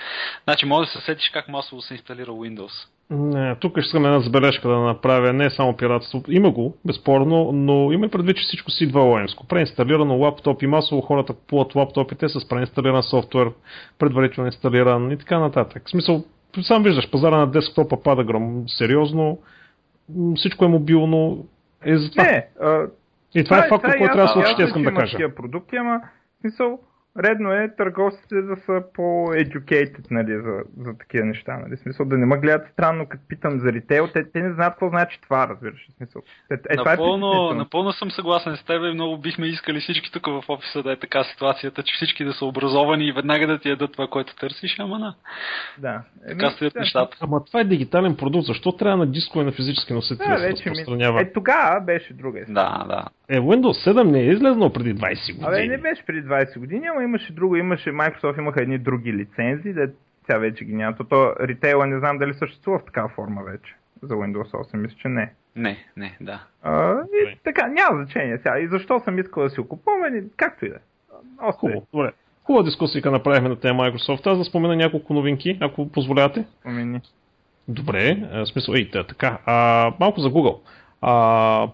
[0.44, 2.88] Значи, може да се сетиш как масово се инсталира Windows.
[3.10, 5.34] Не, тук искам една забележка да направя.
[5.34, 6.24] Не е само пиратство.
[6.30, 9.48] Има го, безспорно, но има предвид, че всичко си идва лоемско.
[9.48, 13.52] Преинсталирано лаптоп и масово хората купуват лаптопите с преинсталиран софтуер,
[14.00, 15.84] предварително инсталиран и така нататък.
[15.86, 16.24] В смисъл,
[16.62, 19.40] сам виждаш, пазара на десктопа пада гром сериозно,
[20.36, 21.46] всичко е мобилно.
[21.86, 22.24] Е, това.
[22.24, 22.88] Не, а,
[23.36, 25.36] и това, това е факт, който трябва да се учите, искам да кажа.
[25.36, 26.02] продукти, ама
[26.42, 26.80] смисъл,
[27.20, 31.58] редно е търговците да са по-educated нали, за, за такива неща.
[31.58, 31.78] Нали?
[31.78, 34.90] смисъл да не ме гледат странно, като питам за ритейл, те, те не знаят какво
[34.90, 35.88] значи това, разбираш.
[35.98, 36.22] Смисъл.
[36.52, 40.26] Е, е, напълно, е напълно съм съгласен с теб и много бихме искали всички тук
[40.26, 43.70] в офиса да е така ситуацията, че всички да са образовани и веднага да ти
[43.70, 45.16] ядат това, което търсиш, ама на.
[45.78, 46.02] Да.
[46.28, 46.80] Така Еми, стоят да.
[46.80, 47.18] нещата.
[47.22, 50.70] Ама това е дигитален продукт, защо трябва на дискове на физически носители да, да се
[50.70, 51.22] разпространява?
[51.22, 53.06] Е, тогава беше друга Да, да.
[53.30, 55.48] Е, Windows 7 не е излезнал преди 20 години.
[55.48, 59.74] Абе, не беше преди 20 години, ама имаше друго, имаше, Microsoft имаха едни други лицензии,
[59.74, 59.92] да
[60.28, 60.96] тя вече ги няма.
[61.10, 63.76] То ритейла не знам дали съществува в такава форма вече.
[64.02, 65.34] За Windows 8 мисля, че не.
[65.56, 66.44] Не, не, да.
[66.64, 68.60] А, и, така, няма значение сега.
[68.60, 70.76] И защо съм искал да си окупувам, ами, както и да.
[70.76, 71.52] Е.
[71.52, 72.12] Хубаво, добре.
[72.44, 74.28] Хубава дискусия направихме на тема Microsoft.
[74.28, 76.46] Аз да спомена няколко новинки, ако позволявате.
[76.60, 77.02] Спомени.
[77.68, 79.38] Добре, в смисъл, ей, така.
[79.46, 80.60] А, малко за Google.
[81.02, 81.68] А,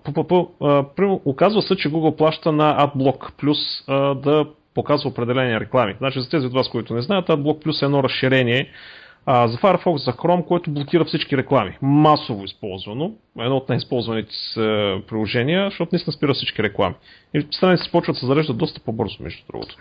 [1.25, 4.45] оказва се, че Google плаща на AdBlock Plus а, да
[4.77, 5.95] показва определени реклами.
[5.97, 8.69] Значи за тези от вас, които не знаят, AdBlock Plus е едно разширение
[9.25, 11.77] а, за Firefox, за Chrome, което блокира всички реклами.
[11.81, 13.11] Масово използвано.
[13.39, 14.33] Едно от най-използваните
[15.07, 16.95] приложения, защото наистина спира всички реклами.
[17.33, 19.75] И страниците почват да се зареждат доста по-бързо, между другото.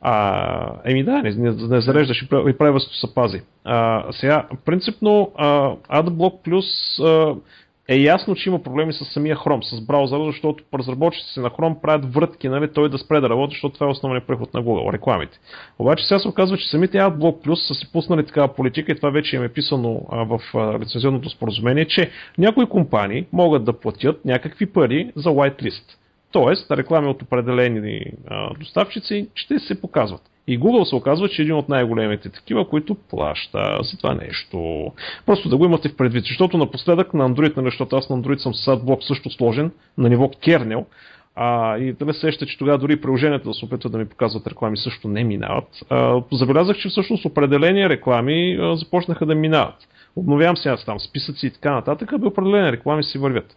[0.00, 2.28] А, еми да, не, не, не зареждаш и
[2.58, 3.42] правилството се пази.
[3.64, 7.36] А, сега, принципно, а, AdBlock Plus а,
[7.90, 12.14] е ясно, че има проблеми с самия Chrome, с браузъра, защото разработчиците на Chrome правят
[12.14, 15.38] врътки, нали, той да спре да работи, защото това е основният преход на Google, рекламите.
[15.78, 19.10] Обаче сега се оказва, че самите AdBlock Plus са си пуснали такава политика и това
[19.10, 20.40] вече им е писано а, в
[20.80, 25.99] лицензионното споразумение, че някои компании могат да платят някакви пари за whitelist.
[26.32, 28.02] Тоест, реклами от определени
[28.58, 30.22] доставчици ще се показват.
[30.46, 34.86] И Google се оказва, че е един от най-големите такива, които плаща за това нещо.
[35.26, 38.38] Просто да го имате в предвид, защото напоследък на Android, нали, защото аз на Android
[38.38, 40.86] съм с AdBlock също сложен на ниво кернел,
[41.36, 44.46] а, и да ме сеща, че тогава дори приложенията да се опитват да ми показват
[44.46, 45.68] реклами също не минават.
[45.90, 49.88] А, забелязах, че всъщност определени реклами а, започнаха да минават.
[50.16, 53.56] Обновявам сега там списъци и така нататък, а определени реклами си вървят.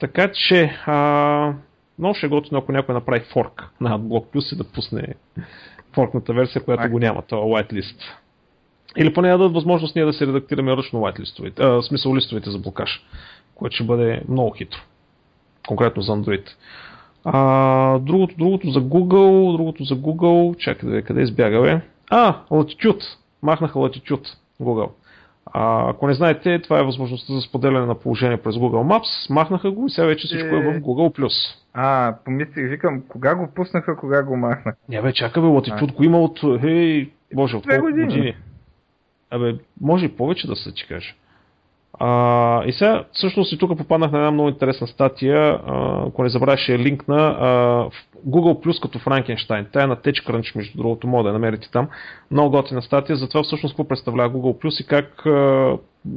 [0.00, 1.52] Така че, а,
[1.98, 5.14] много ще готино, ако някой направи форк на AdBlock Plus и да пусне
[5.92, 8.00] форкната версия, която го няма, това whitelist.
[8.96, 12.58] Или поне да дадат възможност ние да се редактираме ръчно whitelistовите, а, смисъл листовете за
[12.58, 13.06] блокаж,
[13.54, 14.78] което ще бъде много хитро.
[15.68, 16.48] Конкретно за Android.
[17.24, 21.80] А, другото, другото за Google, другото за Google, чакай да къде избяга, бе?
[22.10, 23.04] А, Latitude.
[23.42, 24.28] Махнаха Latitude
[24.62, 24.90] Google.
[25.46, 29.30] А, ако не знаете, това е възможността за споделяне на положение през Google Maps.
[29.30, 31.30] Махнаха го и сега вече всичко е, в Google+.
[31.74, 34.76] А, помислих, викам, кога го пуснаха, кога го махнаха.
[34.88, 38.06] Не бе, чакай бе, Latitude го има от, хей, боже, от колко години.
[38.06, 38.36] години.
[39.30, 41.14] Абе, може и повече да се ти каже.
[41.98, 46.28] А, и сега, всъщност и тук попаднах на една много интересна статия, а, ако не
[46.28, 47.46] забравяш е линк на а,
[48.28, 49.66] Google Plus като Франкенштайн.
[49.72, 51.88] Тя е на TechCrunch, между другото, мога да я намерите там.
[52.30, 55.76] Много готина статия за това всъщност какво представлява Google Plus и как а,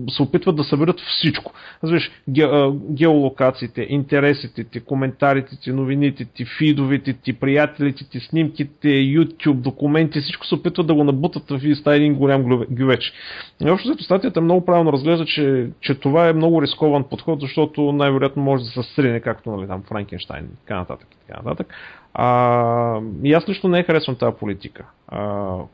[0.10, 1.54] се опитват да съберат всичко.
[1.84, 2.48] Разбираш, ге,
[2.92, 10.46] геолокациите, интересите ти, коментарите ти, новините ти, фидовете ти, приятелите ти, снимките, YouTube, документи, всичко
[10.46, 13.14] се опитват да го набутат в един голям гювеч.
[13.66, 17.92] И общо зато статията много правилно разглежда, че, че това е много рискован подход, защото
[17.92, 21.08] най-вероятно може да се срине, както нали, там Франкенштайн и така нататък.
[21.12, 21.74] И така нататък.
[22.20, 24.86] А, и аз лично не харесвам тази политика.
[25.08, 25.22] А,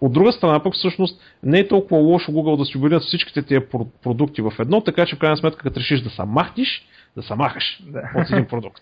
[0.02, 3.70] от друга страна пък всъщност не е толкова лошо Google да си обединят всичките тия
[4.04, 7.36] продукти в едно, така че в крайна сметка като решиш да се махнеш, да се
[7.36, 8.12] махаш да.
[8.16, 8.82] от един продукт.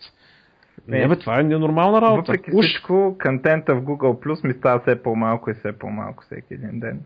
[0.88, 2.32] Не, не бе, това е ненормална работа.
[2.32, 2.66] Въпреки Уж...
[2.66, 7.02] всичко, контента в Google Plus ми става все по-малко и все по-малко всеки един ден.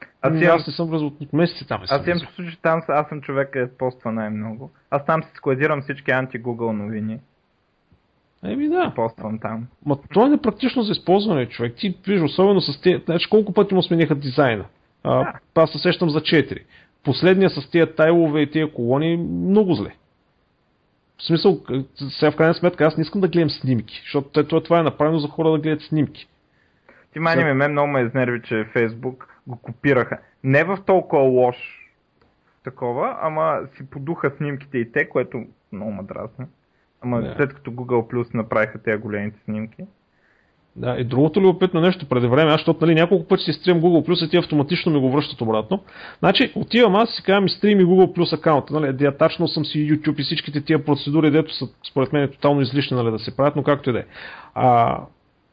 [0.00, 0.56] Аз, ами, имам...
[0.56, 1.82] аз не съм влезъл от месеци там.
[1.88, 4.70] Аз имам чувство, че там аз съм човек, който поства най-много.
[4.90, 7.20] Аз там си складирам всички анти-Google новини.
[8.44, 8.92] Еми да.
[8.94, 9.66] Поствам там.
[9.86, 11.74] Ма то е непрактично за използване, човек.
[11.76, 13.02] Ти виж, особено с тези...
[13.04, 14.64] Значи колко пъти му смениха дизайна?
[15.02, 15.18] А,
[15.54, 15.62] да.
[15.62, 16.58] Аз се сещам за 4.
[17.04, 19.94] Последния с тия тайлове и тия колони много зле.
[21.18, 21.60] В смисъл,
[22.08, 25.18] сега в крайна сметка аз не искам да гледам снимки, защото това, това е направено
[25.18, 26.28] за хора да гледат снимки.
[27.12, 27.54] Ти мани сега...
[27.54, 30.18] мен много ме изнерви, че Фейсбук го копираха.
[30.44, 31.56] Не в толкова лош
[32.64, 36.46] такова, ама си подуха снимките и те, което много ме дразни.
[37.04, 37.34] Ама да.
[37.36, 39.82] след като Google Plus направиха тези големите снимки.
[40.76, 44.08] Да, и другото любопитно нещо преди време, аз защото нали, няколко пъти си стримам Google
[44.08, 45.80] Plus и ти автоматично ми го връщат обратно.
[46.18, 48.80] Значи, отивам аз и си казвам и стрим и Google Plus аккаунта.
[48.80, 52.96] Нали, диатачно съм си YouTube и всичките тия процедури, дето са според мен тотално излишни
[52.96, 54.04] нали, да се правят, но както и да е.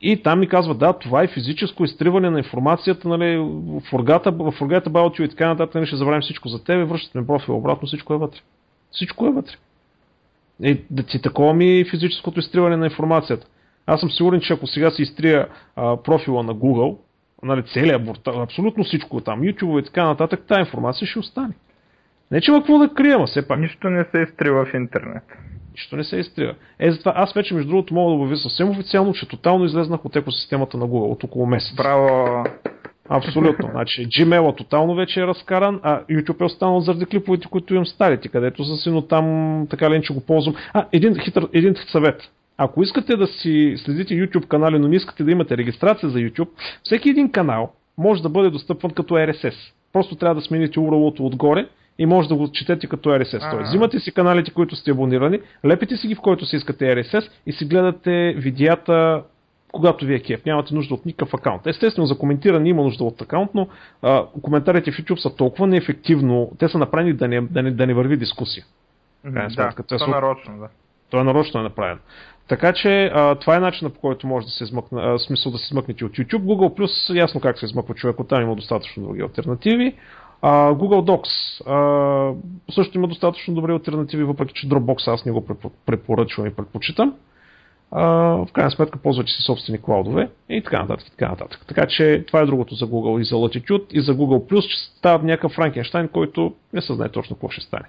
[0.02, 4.89] И там ми казва, да, това е физическо изтриване на информацията, нали, в фургата, фургата
[4.89, 8.14] Баутио и така нататък, нали, ще забравим всичко за тебе, връщате ми профил обратно, всичко
[8.14, 8.39] е вътре.
[8.91, 9.56] Всичко е вътре.
[10.64, 13.47] Е, да ти такова ми е физическото изтриване на информацията.
[13.86, 16.97] Аз съм сигурен, че ако сега си изтрия а, профила на Google,
[17.43, 21.53] нали, целият портал, абсолютно всичко там, YouTube и така нататък, тази информация ще остане.
[22.32, 23.59] Не, че има какво да крием, все пак.
[23.59, 25.24] Нищо не се изтрива в интернет.
[25.72, 26.55] Нищо не се изтрива.
[26.80, 30.16] Е, затова аз вече, между другото, мога да обявя съвсем официално, че тотално излезнах от
[30.16, 31.76] екосистемата на Google от около месец.
[31.76, 32.43] Браво!
[33.12, 33.70] Абсолютно.
[33.72, 38.28] Значи, Gmail тотално вече е разкаран, а YouTube е останал заради клиповете, които имам старите,
[38.28, 40.55] където са си, но там така ли че го ползвам.
[40.74, 42.32] А, един, хитър, един съвет.
[42.57, 46.49] Ако искате да си следите YouTube канали, но не искате да имате регистрация за YouTube,
[46.84, 49.55] всеки един канал може да бъде достъпван като RSS.
[49.93, 53.51] Просто трябва да смените url отгоре и може да го четете като RSS.
[53.51, 57.30] Тоест, взимате си каналите, които сте абонирани, лепите си ги в който си искате RSS
[57.45, 59.24] и си гледате видеята
[59.72, 60.45] когато ви е кеф.
[60.45, 61.67] Нямате нужда от никакъв акаунт.
[61.67, 63.67] Естествено, за коментиране има нужда от акаунт, но
[64.01, 67.88] а, коментарите в YouTube са толкова неефективно, те са направени да не, да не, да
[67.88, 68.65] не върви дискусия.
[69.26, 69.84] Да, сметка.
[69.84, 70.67] това е нарочно, да.
[71.09, 71.99] Това е нарочно е направено.
[72.47, 75.57] Така че а, това е начинът по който може да се измъкне, а, смисъл да
[75.57, 76.41] се измъкнете от YouTube.
[76.41, 79.95] Google Plus, ясно как се измъква човек, от там има достатъчно други альтернативи.
[80.41, 85.45] А, Google Docs а, също има достатъчно добри альтернативи, въпреки че Dropbox аз не го
[85.86, 87.13] препоръчвам и предпочитам.
[87.92, 91.62] В крайна сметка ползвате си собствени клаудове и така нататък, така нататък.
[91.68, 94.78] Така че това е другото за Google и за Latitude и за Google Plus, че
[94.98, 97.86] става някакъв Франкенштайн, който не се знае точно какво ще стане.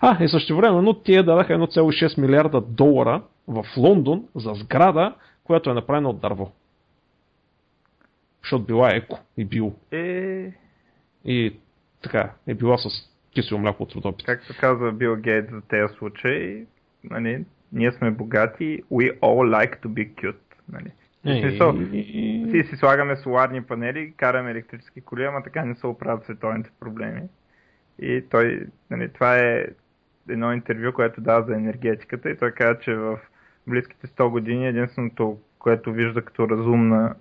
[0.00, 5.70] А, и също време, но тия дадаха 1,6 милиарда долара в Лондон за сграда, която
[5.70, 6.52] е направена от дърво.
[8.42, 9.74] Защото била еко и бил.
[9.92, 10.52] Е...
[11.24, 11.56] И
[12.02, 12.88] така, е била с
[13.34, 14.26] кисело мляко от родопит.
[14.26, 16.64] Както казва Бил Гейт за тези случаи,
[17.04, 20.36] нали, ние сме богати, we all like to be cute.
[20.72, 20.92] Нали.
[21.22, 21.72] Смисъл,
[22.50, 27.22] си си слагаме соларни панели, караме електрически коли, ама така не се оправят световните проблеми.
[27.98, 29.66] И той, нали, това е
[30.28, 33.18] едно интервю, което дава за енергетиката и той каза, че в
[33.66, 37.14] близките 100 години единственото, което вижда като разумна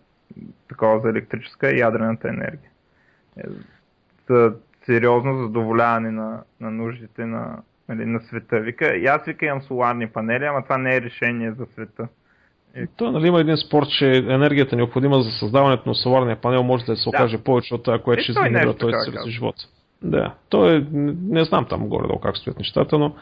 [0.70, 2.72] такова за електрическа е ядрената енергия.
[3.38, 3.44] Е,
[4.30, 8.60] за сериозно задоволяване на, на нуждите на, нали, на света.
[8.60, 12.08] Вика, и аз вика имам соларни панели, ама това не е решение за света.
[12.98, 16.96] То, нали, има един спор, че енергията необходима за създаването на соларния панел може да
[16.96, 17.44] се окаже да.
[17.44, 19.56] повече от това, което е, ще изгенерира този си живот.
[20.02, 20.86] Да, то е,
[21.24, 23.16] не знам там горе-долу как стоят нещата, но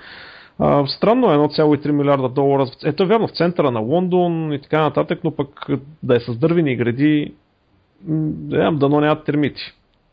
[0.60, 2.66] а, странно е 1,3 милиарда долара.
[2.86, 5.68] Ето е вярно в центъра на Лондон и така нататък, но пък
[6.04, 7.34] да е с дървени гради,
[8.02, 9.62] да, дано нямат термити.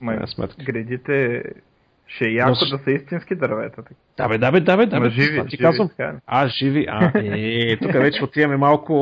[0.00, 0.18] Май,
[0.64, 1.42] градите
[2.06, 2.76] ще е яко Но...
[2.76, 3.82] да са истински дървета.
[4.16, 5.10] Да бе, да бе, да бе, да бе.
[5.10, 5.88] Живи, ти живи, казвам.
[5.88, 6.16] Така.
[6.26, 6.86] А, живи.
[6.88, 8.94] А, е, тук вече отиваме малко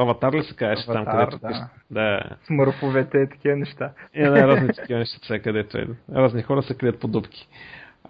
[0.00, 1.68] аватар ли се казваш там, където да.
[1.90, 2.20] да.
[2.46, 3.90] Смърфовете, такива неща.
[4.14, 5.86] Е, да, разни такива неща, където е.
[6.14, 7.48] Разни хора се крият по дупки.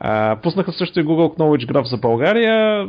[0.01, 2.87] А, пуснаха също и Google Knowledge Graph за България.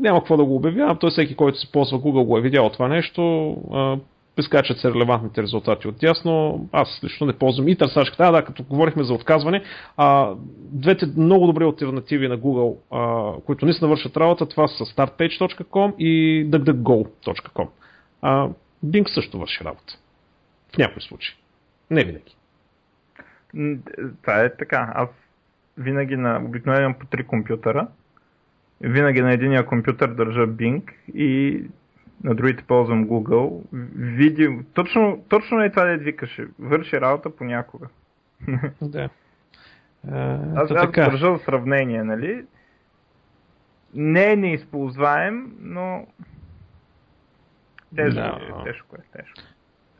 [0.00, 0.98] Няма какво да го обявявам.
[0.98, 3.50] Той всеки, който се ползва Google, го е видял това нещо.
[3.72, 3.96] А,
[4.36, 6.68] прескачат се релевантните резултати от тясно.
[6.72, 8.24] Аз лично не ползвам и търсачката.
[8.24, 9.62] А, да, като говорихме за отказване,
[9.96, 15.96] а, двете много добри альтернативи на Google, а, които наистина вършат работа, това са startpage.com
[15.96, 17.68] и duckduckgo.com.
[18.22, 18.48] А,
[18.84, 19.98] Bing също върши работа.
[20.74, 21.34] В някои случаи.
[21.90, 22.36] Не винаги.
[24.22, 24.92] Това е така.
[24.94, 25.08] Аз
[25.78, 27.88] винаги на обикновено по три компютъра.
[28.80, 30.82] Винаги на единия компютър държа Bing
[31.14, 31.60] и
[32.24, 33.62] на другите ползвам Google,
[33.96, 36.46] види, точно, точно е това да викаше.
[36.58, 37.88] Върши работа понякога.
[38.82, 39.08] Да.
[40.12, 41.04] А, аз, аз така.
[41.04, 42.44] държа сравнение, нали?
[43.94, 46.06] Не е неизползваем, но
[47.96, 48.38] тежко да.
[48.60, 49.40] е, тежко е, тежко.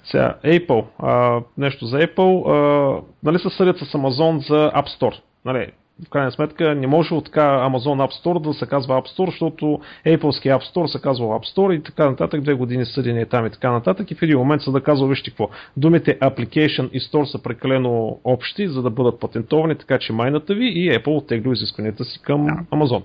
[0.05, 5.23] Сега, Apple, а, нещо за Apple, а, нали се съдят с Amazon за App Store?
[5.45, 5.73] Нали,
[6.07, 9.27] в крайна сметка не може от така Amazon App Store да се казва App Store,
[9.27, 13.47] защото Apple App Store се казва App Store и така нататък, две години съдени там
[13.47, 17.01] и така нататък и в един момент са да казва, вижте какво, думите Application и
[17.01, 21.53] Store са прекалено общи, за да бъдат патентовани, така че майната ви и Apple оттегли
[21.53, 22.77] изискванията си към да.
[22.77, 23.03] Amazon.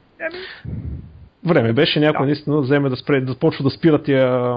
[1.46, 2.26] Време беше някой да.
[2.26, 4.56] наистина да вземе да, спре, да почва да спира тия...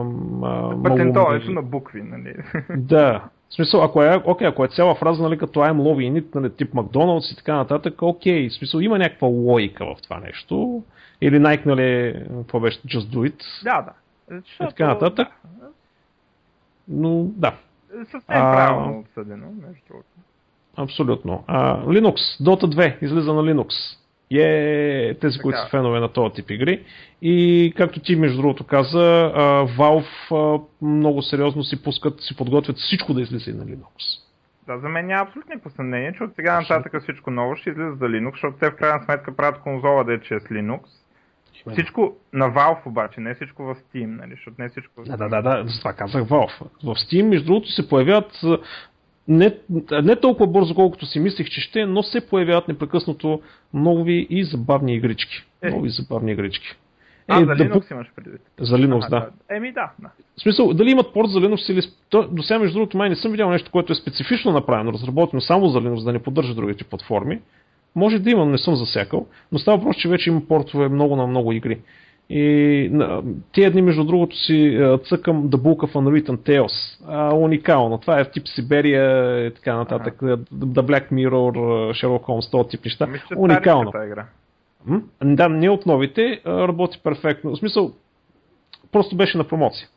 [0.84, 2.34] Патентоването на букви, нали?
[2.76, 6.34] Да, в смисъл, ако е, окей, ако е цяла фраза, нали, като I'm loving it,
[6.34, 10.82] нали, тип Макдоналдс и така нататък, окей, в смисъл има някаква логика в това нещо.
[11.20, 13.64] Или Nike, нали, какво беше, Just Do It.
[13.64, 13.92] Да, да.
[14.36, 14.64] Защото...
[14.64, 15.28] И така нататък.
[16.88, 17.54] Но, да.
[17.90, 18.52] Съвсем а...
[18.52, 20.08] правилно обсъдено, между другото.
[20.76, 21.44] Абсолютно.
[21.46, 23.68] А, Linux, Dota 2 излиза на Linux
[24.40, 25.42] е тези, така.
[25.42, 26.84] които са фенове на този тип игри.
[27.22, 29.32] И както ти между другото каза,
[29.78, 34.22] Valve много сериозно си пускат, си подготвят всичко да излиза и на Linux.
[34.66, 38.04] Да, за мен няма абсолютно съмнение, че от сега нататък всичко ново ще излиза за
[38.04, 40.80] Linux, защото те в крайна сметка правят конзола да е чрез Linux.
[41.72, 44.30] Всичко на Valve обаче, не всичко в Steam, нали?
[44.30, 45.02] Защото не всичко...
[45.06, 46.60] Да, да, да, да, за това казах Valve.
[46.60, 48.40] В Steam, между другото, се появяват
[49.28, 49.54] не,
[50.02, 53.40] не толкова бързо, колкото си мислих, че ще, но се появяват непрекъснато
[53.74, 55.44] нови и забавни игрички.
[55.62, 55.70] Е.
[55.70, 56.76] Нови забавни игрички.
[57.28, 58.40] А, е, за Linux да, имаш предвид.
[58.60, 59.20] За Linux, а, да.
[59.20, 59.56] да.
[59.56, 60.10] Еми да, да.
[60.36, 61.82] В смисъл, дали имат порт за Linux или...
[62.34, 65.68] До сега, между другото, май не съм видял нещо, което е специфично направено, разработено само
[65.68, 67.40] за Linux, да не поддържа другите платформи.
[67.94, 69.26] Може да има, но не съм засякал.
[69.52, 71.80] Но става просто, че вече има портове много на много игри.
[72.30, 72.90] И
[73.52, 77.04] тия дни, между другото, си цъкам The Book of Unwritten Tales.
[77.08, 77.98] А, уникално.
[77.98, 80.22] Това е в тип Сиберия и така нататък.
[80.22, 80.36] Ага.
[80.36, 81.52] The Black Mirror,
[81.92, 83.06] Sherlock Holmes, този тип неща.
[83.06, 83.92] Мисля, уникално.
[84.06, 84.26] Игра.
[84.86, 85.02] М?
[85.24, 87.50] Да, не от новите, работи перфектно.
[87.50, 87.92] В смисъл,
[88.92, 89.88] просто беше на промоция.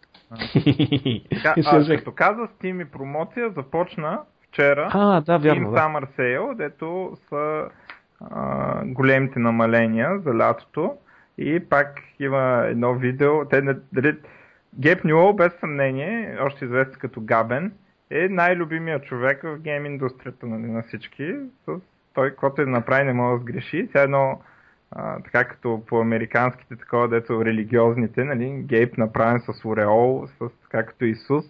[1.30, 5.78] Така, а, като каза Steam и промоция, започна вчера а, да, вярно, Steam да.
[5.78, 7.64] Summer Sale, дето са
[8.22, 10.94] а, големите намаления за лятото.
[11.38, 13.46] И пак има едно видео.
[13.46, 13.62] Те,
[13.94, 14.18] дали,
[14.80, 17.74] Гейб Нюол, без съмнение, още известен като Габен,
[18.10, 21.36] е най-любимият човек в гейм индустрията нали, на всички.
[21.66, 21.80] С
[22.14, 23.88] той, който е направи, не може да сгреши.
[23.88, 24.42] Сега едно
[24.92, 30.86] а, така като по американските, такова, дето религиозните, нали, гейп направен с ореол, с, така
[30.86, 31.46] като Исус,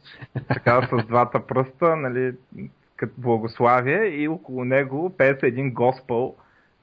[0.48, 2.34] така с двата пръста, нали,
[2.96, 6.36] като благославие и около него песа един госпел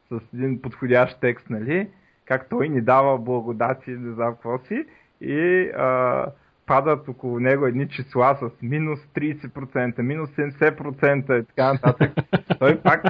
[0.08, 1.88] с един подходящ текст, нали,
[2.24, 4.84] как той ни дава благодати, не знам какво си,
[5.20, 6.26] и а,
[6.66, 12.12] падат около него едни числа с минус 30%, минус 70% и така нататък.
[12.58, 13.02] Той пак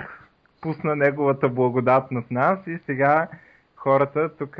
[0.60, 3.28] пусна неговата благодат над нас и сега
[3.76, 4.56] хората тук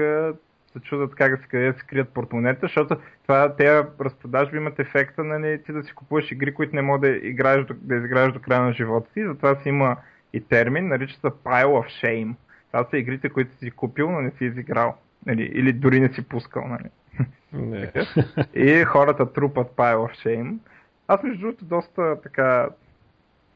[0.72, 4.78] се чудат как да се къде да се крият портмонета, защото това, тези разпродажби имат
[4.78, 8.32] ефекта на нали, ти да си купуваш игри, които не можеш да играеш, да изиграеш
[8.32, 9.24] до края на живота си.
[9.24, 9.96] Затова си има
[10.32, 12.34] и термин, нарича се Pile of Shame.
[12.73, 14.97] Това са игрите, които си купил, но не си изиграл.
[15.27, 16.68] Нали, или дори не си пускал.
[16.68, 16.89] Нали.
[17.53, 17.93] Не.
[18.55, 20.59] и хората трупат Pile of Shame.
[21.09, 22.68] Аз между другото доста така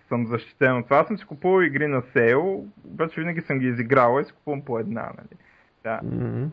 [0.08, 0.98] съм защитен от това.
[0.98, 4.62] Аз съм си купувал игри на сейл, обаче винаги съм ги изиграл и си купувам
[4.62, 5.02] по една.
[5.02, 5.40] Нали.
[5.84, 6.00] Да.
[6.04, 6.48] Mm-hmm.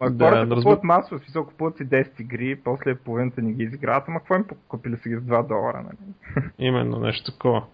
[0.00, 0.86] Ма да, хората купуват разбър...
[0.86, 4.96] масово, смисъл купуват си 10 игри, после половината не ги изиграват, ама какво им купили
[4.96, 6.42] си ги с 2 долара, нали?
[6.58, 7.66] Именно, нещо такова.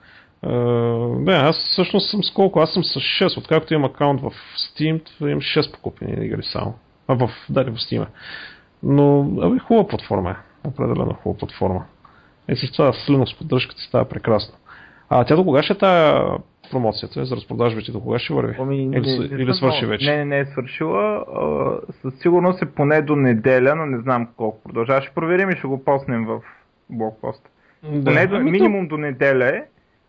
[0.45, 2.61] Uh, бе, аз всъщност съм с колко?
[2.61, 3.39] Аз съм с 6.
[3.39, 6.75] Откакто имам акаунт в Steam, имам 6 покупени игри само.
[7.09, 8.07] А в, да, в Steam.
[8.83, 10.69] Но, абе, хубава платформа е.
[10.69, 11.85] Определено хубава платформа.
[12.49, 14.55] И с това с Linux поддръжката става прекрасно.
[15.09, 16.31] А тя до кога ще е тая
[16.71, 18.57] промоцията за разпродажбите, до кога ще върви?
[18.59, 20.11] Ами, или, не, или свърши вече?
[20.11, 21.25] Не, не, не е свършила.
[21.35, 25.03] А, със сигурност е поне до неделя, но не знам колко продължава.
[25.03, 26.41] Ще проверим и ще го поснем в
[26.91, 27.49] блокпост.
[27.83, 28.05] Да.
[28.05, 28.97] Поне до, ами минимум то...
[28.97, 29.63] до неделя е.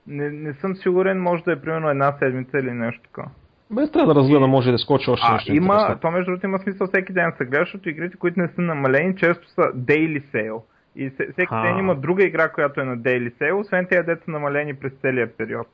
[0.08, 3.30] Не, не съм сигурен, може да е примерно една седмица или нещо такова.
[3.72, 5.54] Бе, трябва да разгледа, може да скочи още а, нещо.
[5.54, 6.00] Има, интересно.
[6.02, 9.16] то между другото има смисъл всеки ден се гледа, защото игрите, които не са намалени,
[9.16, 10.62] често са daily sale.
[10.96, 11.62] И всеки а.
[11.62, 15.38] ден има друга игра, която е на daily sale, освен тези деца намалени през целия
[15.38, 15.68] период.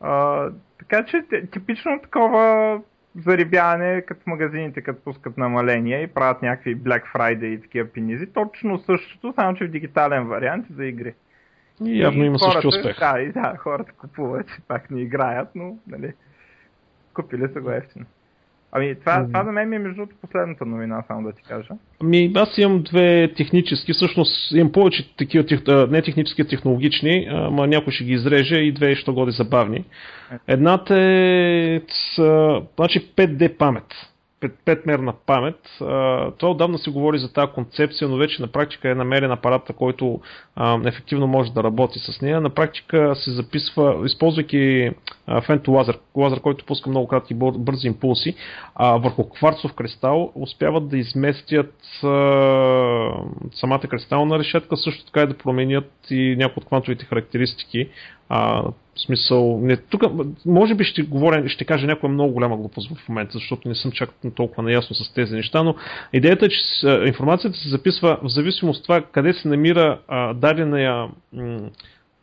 [0.00, 1.22] А, така че
[1.52, 2.80] типично такова
[3.16, 8.26] зарибяване, като магазините, като пускат намаления и правят някакви Black Friday и такива пинизи.
[8.26, 11.14] Точно същото, само че в дигитален вариант за игри.
[11.86, 12.98] И явно има хората, също успех.
[12.98, 16.12] Да, и да, хората купуват, пак не играят, но нали,
[17.14, 18.04] купили са го ефтино.
[18.74, 19.26] Ами това, mm-hmm.
[19.26, 21.68] това за мен ми е между последната новина, само да ти кажа.
[22.02, 25.44] Ами аз имам две технически, всъщност имам повече такива,
[25.90, 29.76] не технически, технологични, ама някой ще ги изреже и две ще годи забавни.
[29.76, 29.84] Е.
[30.48, 31.80] Едната е
[32.78, 34.11] значи 5D памет
[34.64, 35.58] петмерна памет.
[36.38, 40.20] Това отдавна се говори за тази концепция, но вече на практика е намерен апарат, който
[40.84, 42.40] ефективно може да работи с нея.
[42.40, 44.90] На практика се записва, използвайки
[45.46, 48.34] фенто лазер, лазер, който пуска много кратки бързи импулси,
[48.80, 51.74] върху кварцов кристал успяват да изместят
[53.52, 57.88] самата кристална решетка, също така и да променят и някои от квантовите характеристики
[58.34, 60.02] а, в смисъл, не, тук
[60.46, 63.92] може би ще говоря, ще кажа някоя много голяма глупост в момента, защото не съм
[63.92, 65.74] чак толкова наясно с тези неща, но
[66.12, 71.08] идеята е, че информацията се записва в зависимост от това къде се намира а, дадения,
[71.32, 71.70] м-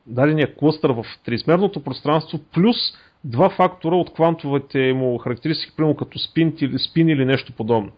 [0.07, 2.77] дадения клъстър в триизмерното пространство, плюс
[3.23, 6.53] два фактора от квантовите му характеристики, примерно като спин
[6.89, 7.91] спин или нещо подобно.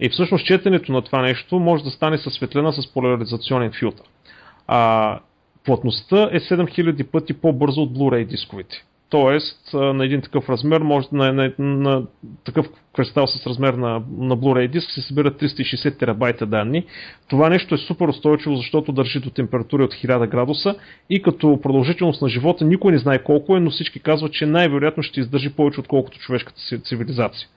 [0.00, 4.06] И всъщност четенето на това нещо може да стане със светлина с поляризационен филтър.
[4.66, 5.18] А,
[5.64, 8.84] плътността е 7000 пъти по-бързо от Blu-ray дисковите.
[9.08, 12.02] Тоест, на един такъв размер, може на, на, на
[12.44, 16.84] такъв кристал с размер на, на Blu-ray диск се събират 360 терабайта данни.
[17.28, 20.74] Това нещо е супер устойчиво, защото държи до температури от 1000 градуса
[21.10, 25.02] и като продължителност на живота никой не знае колко е, но всички казват, че най-вероятно
[25.02, 27.48] ще издържи повече отколкото човешката цивилизация.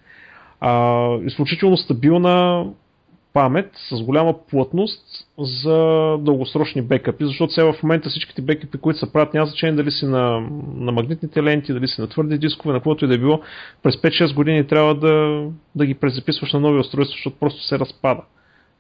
[0.60, 2.66] А, изключително стабилна
[3.38, 5.04] памет с голяма плътност
[5.40, 5.76] за
[6.20, 10.06] дългосрочни бекъпи, защото сега в момента всичките бекъпи, които се правят, няма значение дали си
[10.06, 13.42] на, на магнитните ленти, дали си на твърди дискове, на каквото и да е било,
[13.84, 18.22] през 5-6 години трябва да, да ги презаписваш на нови устройства, защото просто се разпада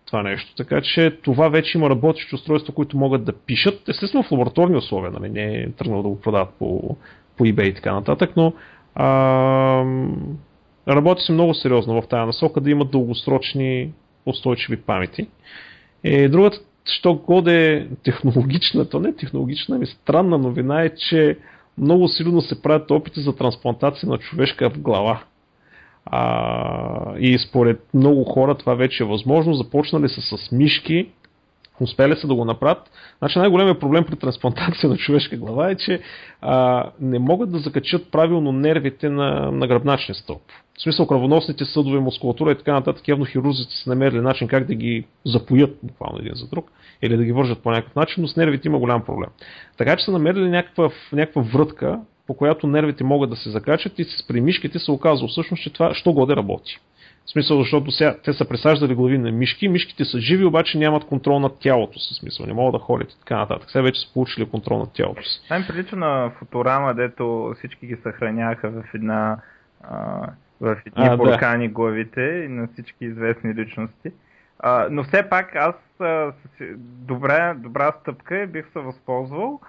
[0.05, 0.55] това нещо.
[0.55, 5.11] Така че това вече има работещи устройства, които могат да пишат, естествено в лабораторни условия,
[5.11, 6.97] нали, не е тръгнал да го продават по,
[7.37, 8.53] по eBay и така нататък, но
[8.95, 9.07] а,
[10.87, 13.91] работи се много сериозно в тази насока да имат дългосрочни
[14.29, 15.27] устойчиви памети.
[16.03, 21.37] И другата, що годе технологична, то не е технологична, ами странна новина е, че
[21.77, 25.23] много силно се правят опити за трансплантация на човешка в глава.
[26.05, 29.53] А, и според много хора това вече е възможно.
[29.53, 31.09] Започнали са с мишки,
[31.79, 32.91] успели са да го направят.
[33.19, 36.01] Значи най-големият проблем при трансплантация на човешка глава е, че
[36.41, 40.41] а, не могат да закачат правилно нервите на, на гръбначния стълб.
[40.77, 44.75] В смисъл кръвоносните съдове, мускулатура и така нататък, явно хирурзите са намерили начин как да
[44.75, 46.71] ги запоят буквално един за друг
[47.01, 49.29] или да ги вържат по някакъв начин, но с нервите има голям проблем.
[49.77, 54.03] Така че са намерили някаква, някаква врътка, по която нервите могат да се закачат и
[54.03, 56.79] с примишките се оказва всъщност, че това що годе работи.
[57.25, 61.05] В смисъл, защото сега те са пресаждали глави на мишки, мишките са живи, обаче нямат
[61.05, 63.71] контрол над тялото си, смисъл, не могат да ходят и така нататък.
[63.71, 65.41] Сега вече са получили контрол над тялото си.
[65.43, 69.37] Това им прилича на Футурама, дето всички ги съхраняха в една
[69.81, 70.29] а,
[70.61, 71.73] в едни а, буркани да.
[71.73, 74.11] главите и на всички известни личности.
[74.59, 76.33] А, но все пак аз а,
[76.83, 79.59] добра, добра стъпка и бих се възползвал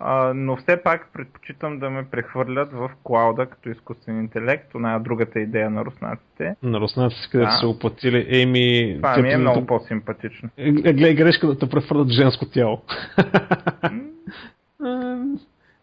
[0.00, 4.72] а, но все пак предпочитам да ме прехвърлят в клауда като изкуствен интелект.
[4.72, 6.56] Това е другата идея на руснаците.
[6.62, 7.56] На руснаците, където да.
[7.56, 8.26] са оплатили.
[8.30, 9.66] Еми, Това ми е много да...
[9.66, 10.48] по-симпатично.
[10.56, 12.82] Е, е, гледай грешка да те прехвърлят женско тяло.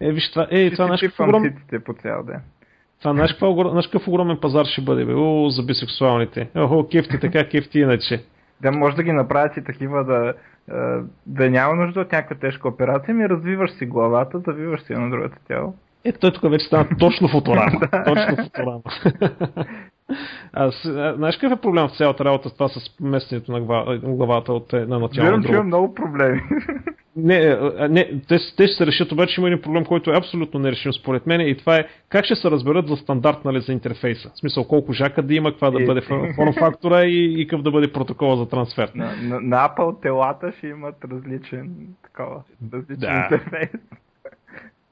[0.02, 1.44] е, виж, това, е, това нашия огром...
[1.86, 2.42] по цял ден.
[3.04, 5.14] Това знаеш какъв огромен пазар ще бъде, бе?
[5.14, 6.50] О, за бисексуалните.
[6.56, 8.24] Охо, кефти така, кефти иначе.
[8.62, 10.34] Да, може да ги направят и такива да,
[11.26, 15.38] да няма нужда от някаква тежка операция, ми развиваш си главата, завиваш си на другото
[15.48, 15.74] тяло.
[16.06, 17.80] Е, той тук вече стана точно фоторама.
[18.06, 18.82] точно фоторама.
[20.54, 20.72] А,
[21.16, 23.62] знаеш какъв е проблем в цялата работа с това с местенето на,
[23.98, 25.26] главата от една на тяло?
[25.26, 26.42] Вярвам, че има много проблеми.
[27.16, 27.58] Не,
[27.90, 31.28] не те, те ще се решат, обаче има един проблем, който е абсолютно нерешим според
[31.28, 34.32] мен и това е как ще се разберат за стандарт нали, за интерфейса.
[34.36, 37.72] В смисъл колко жака да има, каква да бъде форм фактора и, и какъв да
[37.72, 38.92] бъде протокола за трансфер.
[38.96, 42.44] На, на, на Apple телата ще имат различен такова,
[42.74, 43.30] различен да.
[43.32, 43.70] интерфейс.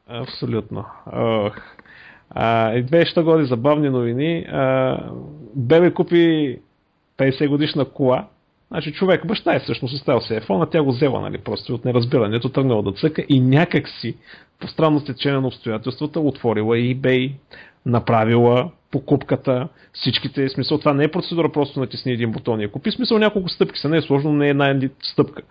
[0.08, 0.86] Абсолютно.
[1.14, 1.58] Ох.
[2.32, 4.46] А, и две ще годи забавни новини.
[4.52, 4.98] А,
[5.56, 6.58] Бебе купи
[7.18, 8.28] 50 годишна кола.
[8.68, 11.86] Значи човек, баща е всъщност оставил се iPhone, а тя го взела, нали, просто от
[11.86, 14.18] неразбирането, тръгнала да цъка и някак си,
[14.60, 17.34] по странно стечение на обстоятелствата, отворила eBay,
[17.86, 22.92] направила покупката, всичките, смисъл, това не е процедура просто натисни един бутон и я купи,
[22.92, 25.42] смисъл няколко стъпки са, не е сложно, не е една стъпка.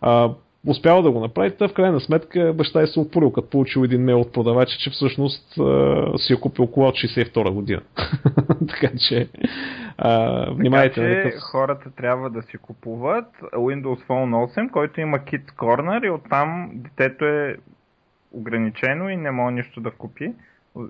[0.00, 0.30] А,
[0.66, 4.20] успява да го направи, в крайна сметка баща е се опорил, като получил един мейл
[4.20, 7.82] от продавача, че всъщност а, си е купил кола от 62 година.
[8.68, 9.28] така че,
[9.98, 10.94] а, внимайте.
[10.94, 16.06] Така че нали, хората трябва да си купуват Windows Phone 8, който има Kids Corner
[16.06, 17.56] и оттам детето е
[18.32, 20.32] ограничено и не може нищо да купи.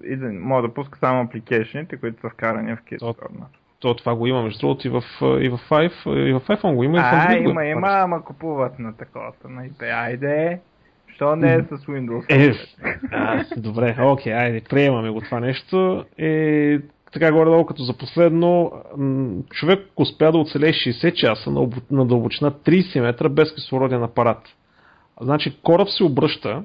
[0.04, 3.57] И да, може да пуска само апликейшените, които са вкарани в Kids Corner.
[3.80, 5.02] То това го има, между другото, и в,
[5.40, 6.98] и в, 5, и в iPhone го има.
[6.98, 9.32] И в а, Android има, има, ама купуват на такова.
[9.48, 10.04] На IP.
[10.04, 10.60] Айде,
[11.14, 12.24] що не е с Windows?
[12.28, 12.54] Е,
[13.12, 16.04] а, добре, окей, айде, приемаме го това нещо.
[16.18, 16.78] Е,
[17.12, 18.72] така горе-долу като за последно,
[19.50, 24.42] човек успя да оцелее 60 часа на, на дълбочина 30 метра без кислороден апарат.
[25.20, 26.62] Значи кораб се обръща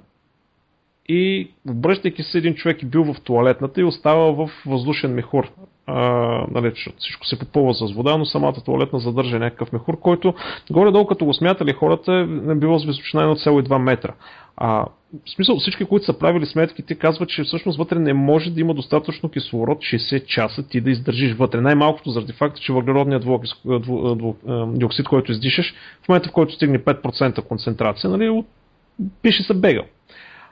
[1.10, 5.50] и обръщайки се един човек е бил в туалетната и остава в въздушен мехур
[5.88, 10.34] нали, всичко се попълва с вода, но самата туалетна задържа някакъв мехур, който
[10.72, 12.14] горе-долу като го смятали хората
[12.50, 14.14] е било с височина 1,2 метра.
[14.58, 14.86] А,
[15.26, 18.74] в смисъл всички, които са правили сметките, казват, че всъщност вътре не може да има
[18.74, 21.62] достатъчно кислород 60 часа ти да издържиш вътре.
[21.62, 23.26] Най-малкото заради факта, че въглеродният
[24.78, 25.74] диоксид, който издишаш,
[26.04, 28.44] в момента в който стигне 5% концентрация, нали,
[29.22, 29.86] пише се бегал.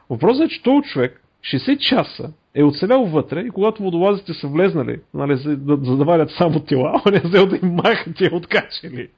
[0.10, 5.00] Въпросът е, че този човек 60 часа е оцелял вътре и когато водолазите са влезнали,
[5.14, 8.26] нали, за, да, за да валят само тела, он е взел да им махат и
[8.26, 9.10] е откачали.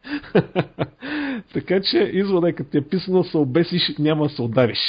[1.54, 4.80] така че извода е, като ти е писано се обесиш, няма да се удариш.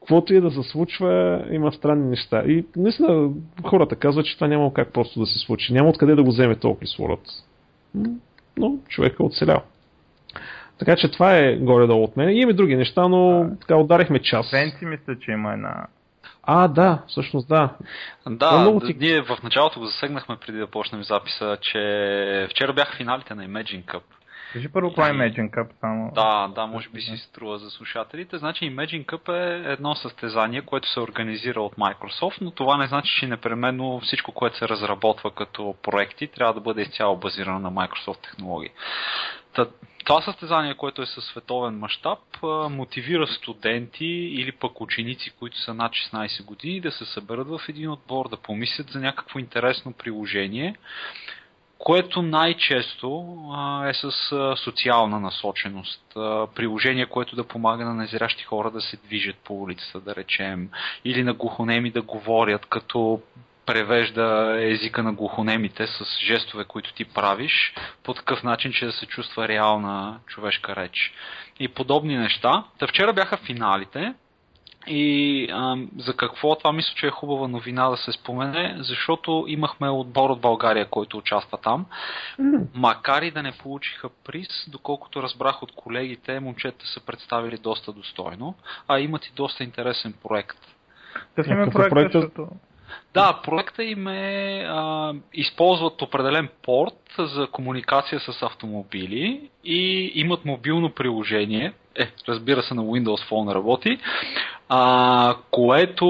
[0.00, 2.42] Каквото и да се случва, има странни неща.
[2.46, 3.30] И наистина
[3.66, 5.72] хората казват, че това няма как просто да се случи.
[5.72, 7.20] Няма откъде да го вземе толкова кислород.
[8.58, 9.62] Но човек е оцелял.
[10.78, 12.36] Така че това е горе-долу от мен.
[12.36, 14.50] Има и други неща, но така ударихме час.
[14.52, 15.86] Венци мисля, че има една
[16.42, 17.70] А, да, всъщност да.
[18.26, 18.94] Да, много ти...
[19.00, 23.84] ние в началото го засегнахме преди да почнем записа, че вчера бяха финалите на Imagine
[23.84, 24.02] Cup.
[24.52, 26.12] Кажи първо кой е Imagine Cup само.
[26.14, 28.38] Да, да, може би си струва за слушателите.
[28.38, 33.12] Значи Imagine Cup е едно състезание, което се организира от Microsoft, но това не значи,
[33.20, 38.22] че непременно всичко, което се разработва като проекти, трябва да бъде изцяло базирано на Microsoft
[38.22, 38.70] технологии.
[40.10, 42.18] Това състезание, което е със световен мащаб,
[42.70, 47.90] мотивира студенти или пък ученици, които са над 16 години, да се съберат в един
[47.90, 50.76] отбор, да помислят за някакво интересно приложение,
[51.78, 53.36] което най-често
[53.86, 54.12] е с
[54.56, 56.02] социална насоченост.
[56.54, 60.70] Приложение, което да помага на незрящи хора да се движат по улицата, да речем,
[61.04, 63.20] или на глухонеми да говорят, като
[63.66, 69.06] превежда езика на глухонемите с жестове, които ти правиш, по такъв начин, че да се
[69.06, 71.12] чувства реална човешка реч.
[71.60, 72.64] И подобни неща.
[72.78, 74.14] Та вчера бяха финалите,
[74.86, 79.90] и а, за какво това мисля, че е хубава новина да се спомене, защото имахме
[79.90, 81.86] отбор от България, който участва там.
[82.74, 88.54] Макар и да не получиха приз, доколкото разбрах от колегите, момчета са представили доста достойно,
[88.88, 90.58] а имат и доста интересен проект.
[91.36, 92.22] Какъв има проект, проектът?
[92.22, 92.48] Защото...
[93.14, 100.90] Да, проекта им е а, използват определен порт за комуникация с автомобили и имат мобилно
[100.90, 103.98] приложение, е, разбира се на Windows Phone работи,
[104.68, 106.06] а, което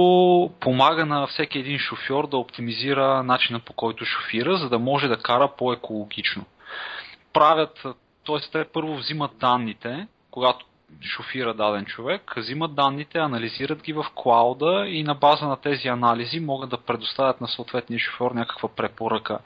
[0.60, 5.16] помага на всеки един шофьор да оптимизира начина по който шофира, за да може да
[5.16, 6.44] кара по-екологично.
[7.32, 7.86] Правят,
[8.26, 8.50] т.е.
[8.52, 10.66] те първо взимат данните, когато
[11.02, 16.40] шофира даден човек, взимат данните, анализират ги в клауда и на база на тези анализи
[16.40, 19.38] могат да предоставят на съответния шофьор някаква препоръка.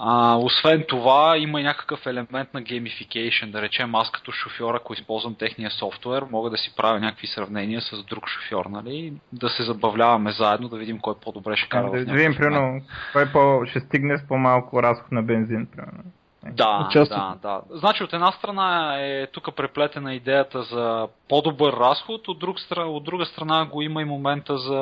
[0.00, 3.50] А, освен това, има и някакъв елемент на gamification.
[3.50, 7.80] Да речем, аз като шофьор, ако използвам техния софтуер, мога да си правя някакви сравнения
[7.80, 9.12] с друг шофьор, нали?
[9.32, 11.90] Да се забавляваме заедно, да видим кой по-добре ще кара.
[11.90, 12.80] Да, да видим, примерно,
[13.12, 16.02] кой по- ще стигне с по-малко разход на бензин, примерно.
[16.46, 17.60] Да, да, да.
[17.70, 23.26] Значи от една страна е тук преплетена идеята за по-добър разход, от, друг, от друга
[23.26, 24.80] страна го има и момента за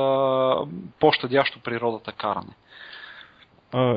[1.01, 2.53] по-щадящо природата каране.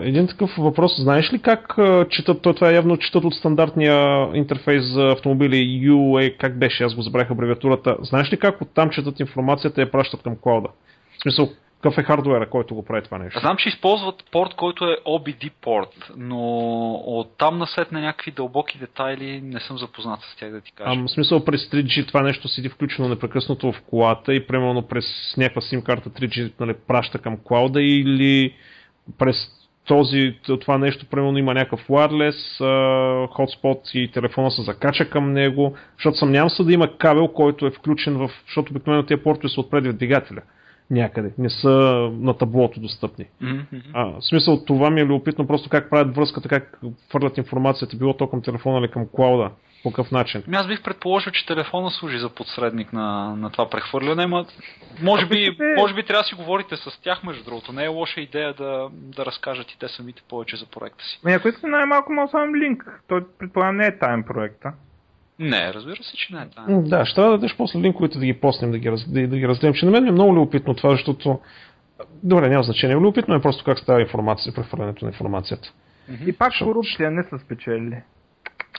[0.01, 0.91] Един такъв въпрос.
[0.97, 1.77] Знаеш ли как
[2.09, 5.55] четат, това е явно четат от стандартния интерфейс за автомобили
[5.89, 7.97] UA, как беше, аз го забравих абревиатурата.
[8.01, 10.69] Знаеш ли как оттам четат информацията и я пращат към клауда?
[11.17, 11.49] В смисъл,
[11.81, 13.39] какъв е хардуера, който го прави това нещо?
[13.39, 16.41] Знам, че използват порт, който е OBD порт, но
[16.93, 20.91] от там насетне някакви дълбоки детайли не съм запознат с тях да ти кажа.
[20.91, 25.05] Ам, в смисъл през 3G това нещо седи включено непрекъснато в колата и примерно през
[25.37, 28.53] някаква SIM карта 3G нали, праща към клауда или
[29.17, 29.35] през
[29.85, 36.17] този, това нещо, примерно има някакъв wireless хотспот и телефона се закача към него, защото
[36.17, 39.89] съмнявам се да има кабел, който е включен в, защото обикновено тези портове са отпреди
[39.89, 40.41] от двигателя
[40.91, 41.33] някъде.
[41.37, 41.69] Не са
[42.19, 43.25] на таблото достъпни.
[43.43, 43.81] Mm-hmm.
[43.93, 46.79] А, в смисъл това ми е любопитно просто как правят връзката, как
[47.11, 49.51] фърлят информацията, било то към телефона или към клауда.
[49.83, 50.43] По какъв начин?
[50.47, 54.45] Ами аз бих предположил, че телефона служи за подсредник на, на това прехвърляне, ма
[55.01, 57.73] може би, може би трябва да си говорите с тях, между другото.
[57.73, 61.19] Не е лоша идея да, да разкажат и те самите повече за проекта си.
[61.25, 63.01] Ами ако искам най-малко мога само линк.
[63.07, 64.73] Той предполагам не е тайм проекта.
[65.39, 66.83] Не, разбира се, че не е тайм.
[66.83, 69.47] Да, ще трябва да дадеш после линковете да ги поснем, да ги, да, да ги
[69.47, 69.73] разделим.
[69.73, 71.39] Че на мен е много любопитно това, защото
[72.23, 72.95] Добре, няма значение.
[72.95, 75.73] Любопитно е просто как става информация, прехвърлянето на информацията.
[76.25, 78.01] И пак корупция не са спечели.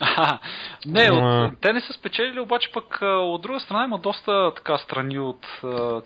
[0.01, 0.39] А,
[0.87, 5.19] не, от, те не са спечелили, обаче пък от друга страна има доста така страни
[5.19, 5.47] от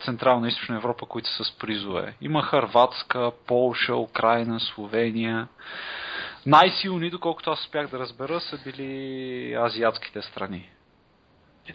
[0.05, 2.14] Централна и Източна Европа, които са с призове.
[2.20, 5.48] Има Харватска, Полша, Украина, Словения.
[6.47, 10.70] Най-силни, доколкото аз успях да разбера, са били азиатските страни.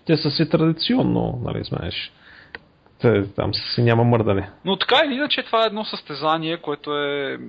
[0.06, 2.12] Те са си традиционно, нали знаеш
[3.36, 4.50] там си няма мърдане.
[4.66, 7.40] Но така или иначе това е едно състезание, което е,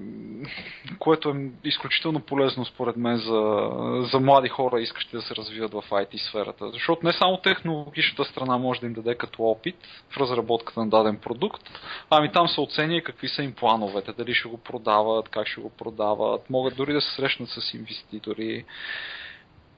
[0.99, 1.35] което е
[1.65, 3.71] изключително полезно според мен за,
[4.13, 6.71] за млади хора, искащи да се развиват в IT сферата.
[6.71, 9.77] Защото не само технологичната страна може да им даде като опит
[10.11, 11.63] в разработката на даден продукт,
[12.11, 15.71] ами там се оценя какви са им плановете, дали ще го продават, как ще го
[15.71, 18.65] продават, могат дори да се срещнат с инвеститори.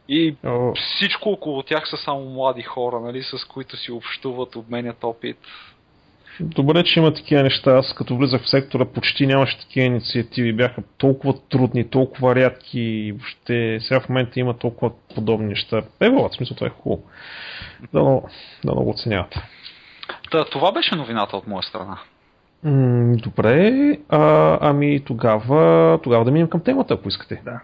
[0.08, 0.72] И О.
[0.74, 5.38] всичко около тях са само млади хора, нали, с които си общуват, обменят опит.
[6.40, 7.76] Добре, че има такива неща.
[7.76, 10.52] Аз като влизах в сектора почти нямаше такива инициативи.
[10.52, 15.82] Бяха толкова трудни, толкова рядки и въобще сега в момента има толкова подобни неща.
[16.00, 17.02] Е, в смисъл това е хубаво.
[17.92, 18.22] Да, но,
[18.64, 19.34] да много оценяват.
[20.30, 21.98] Да, това беше новината от моя страна.
[22.64, 23.72] М- добре,
[24.08, 27.42] а, ами тогава, тогава да минем към темата, ако искате.
[27.44, 27.60] Да.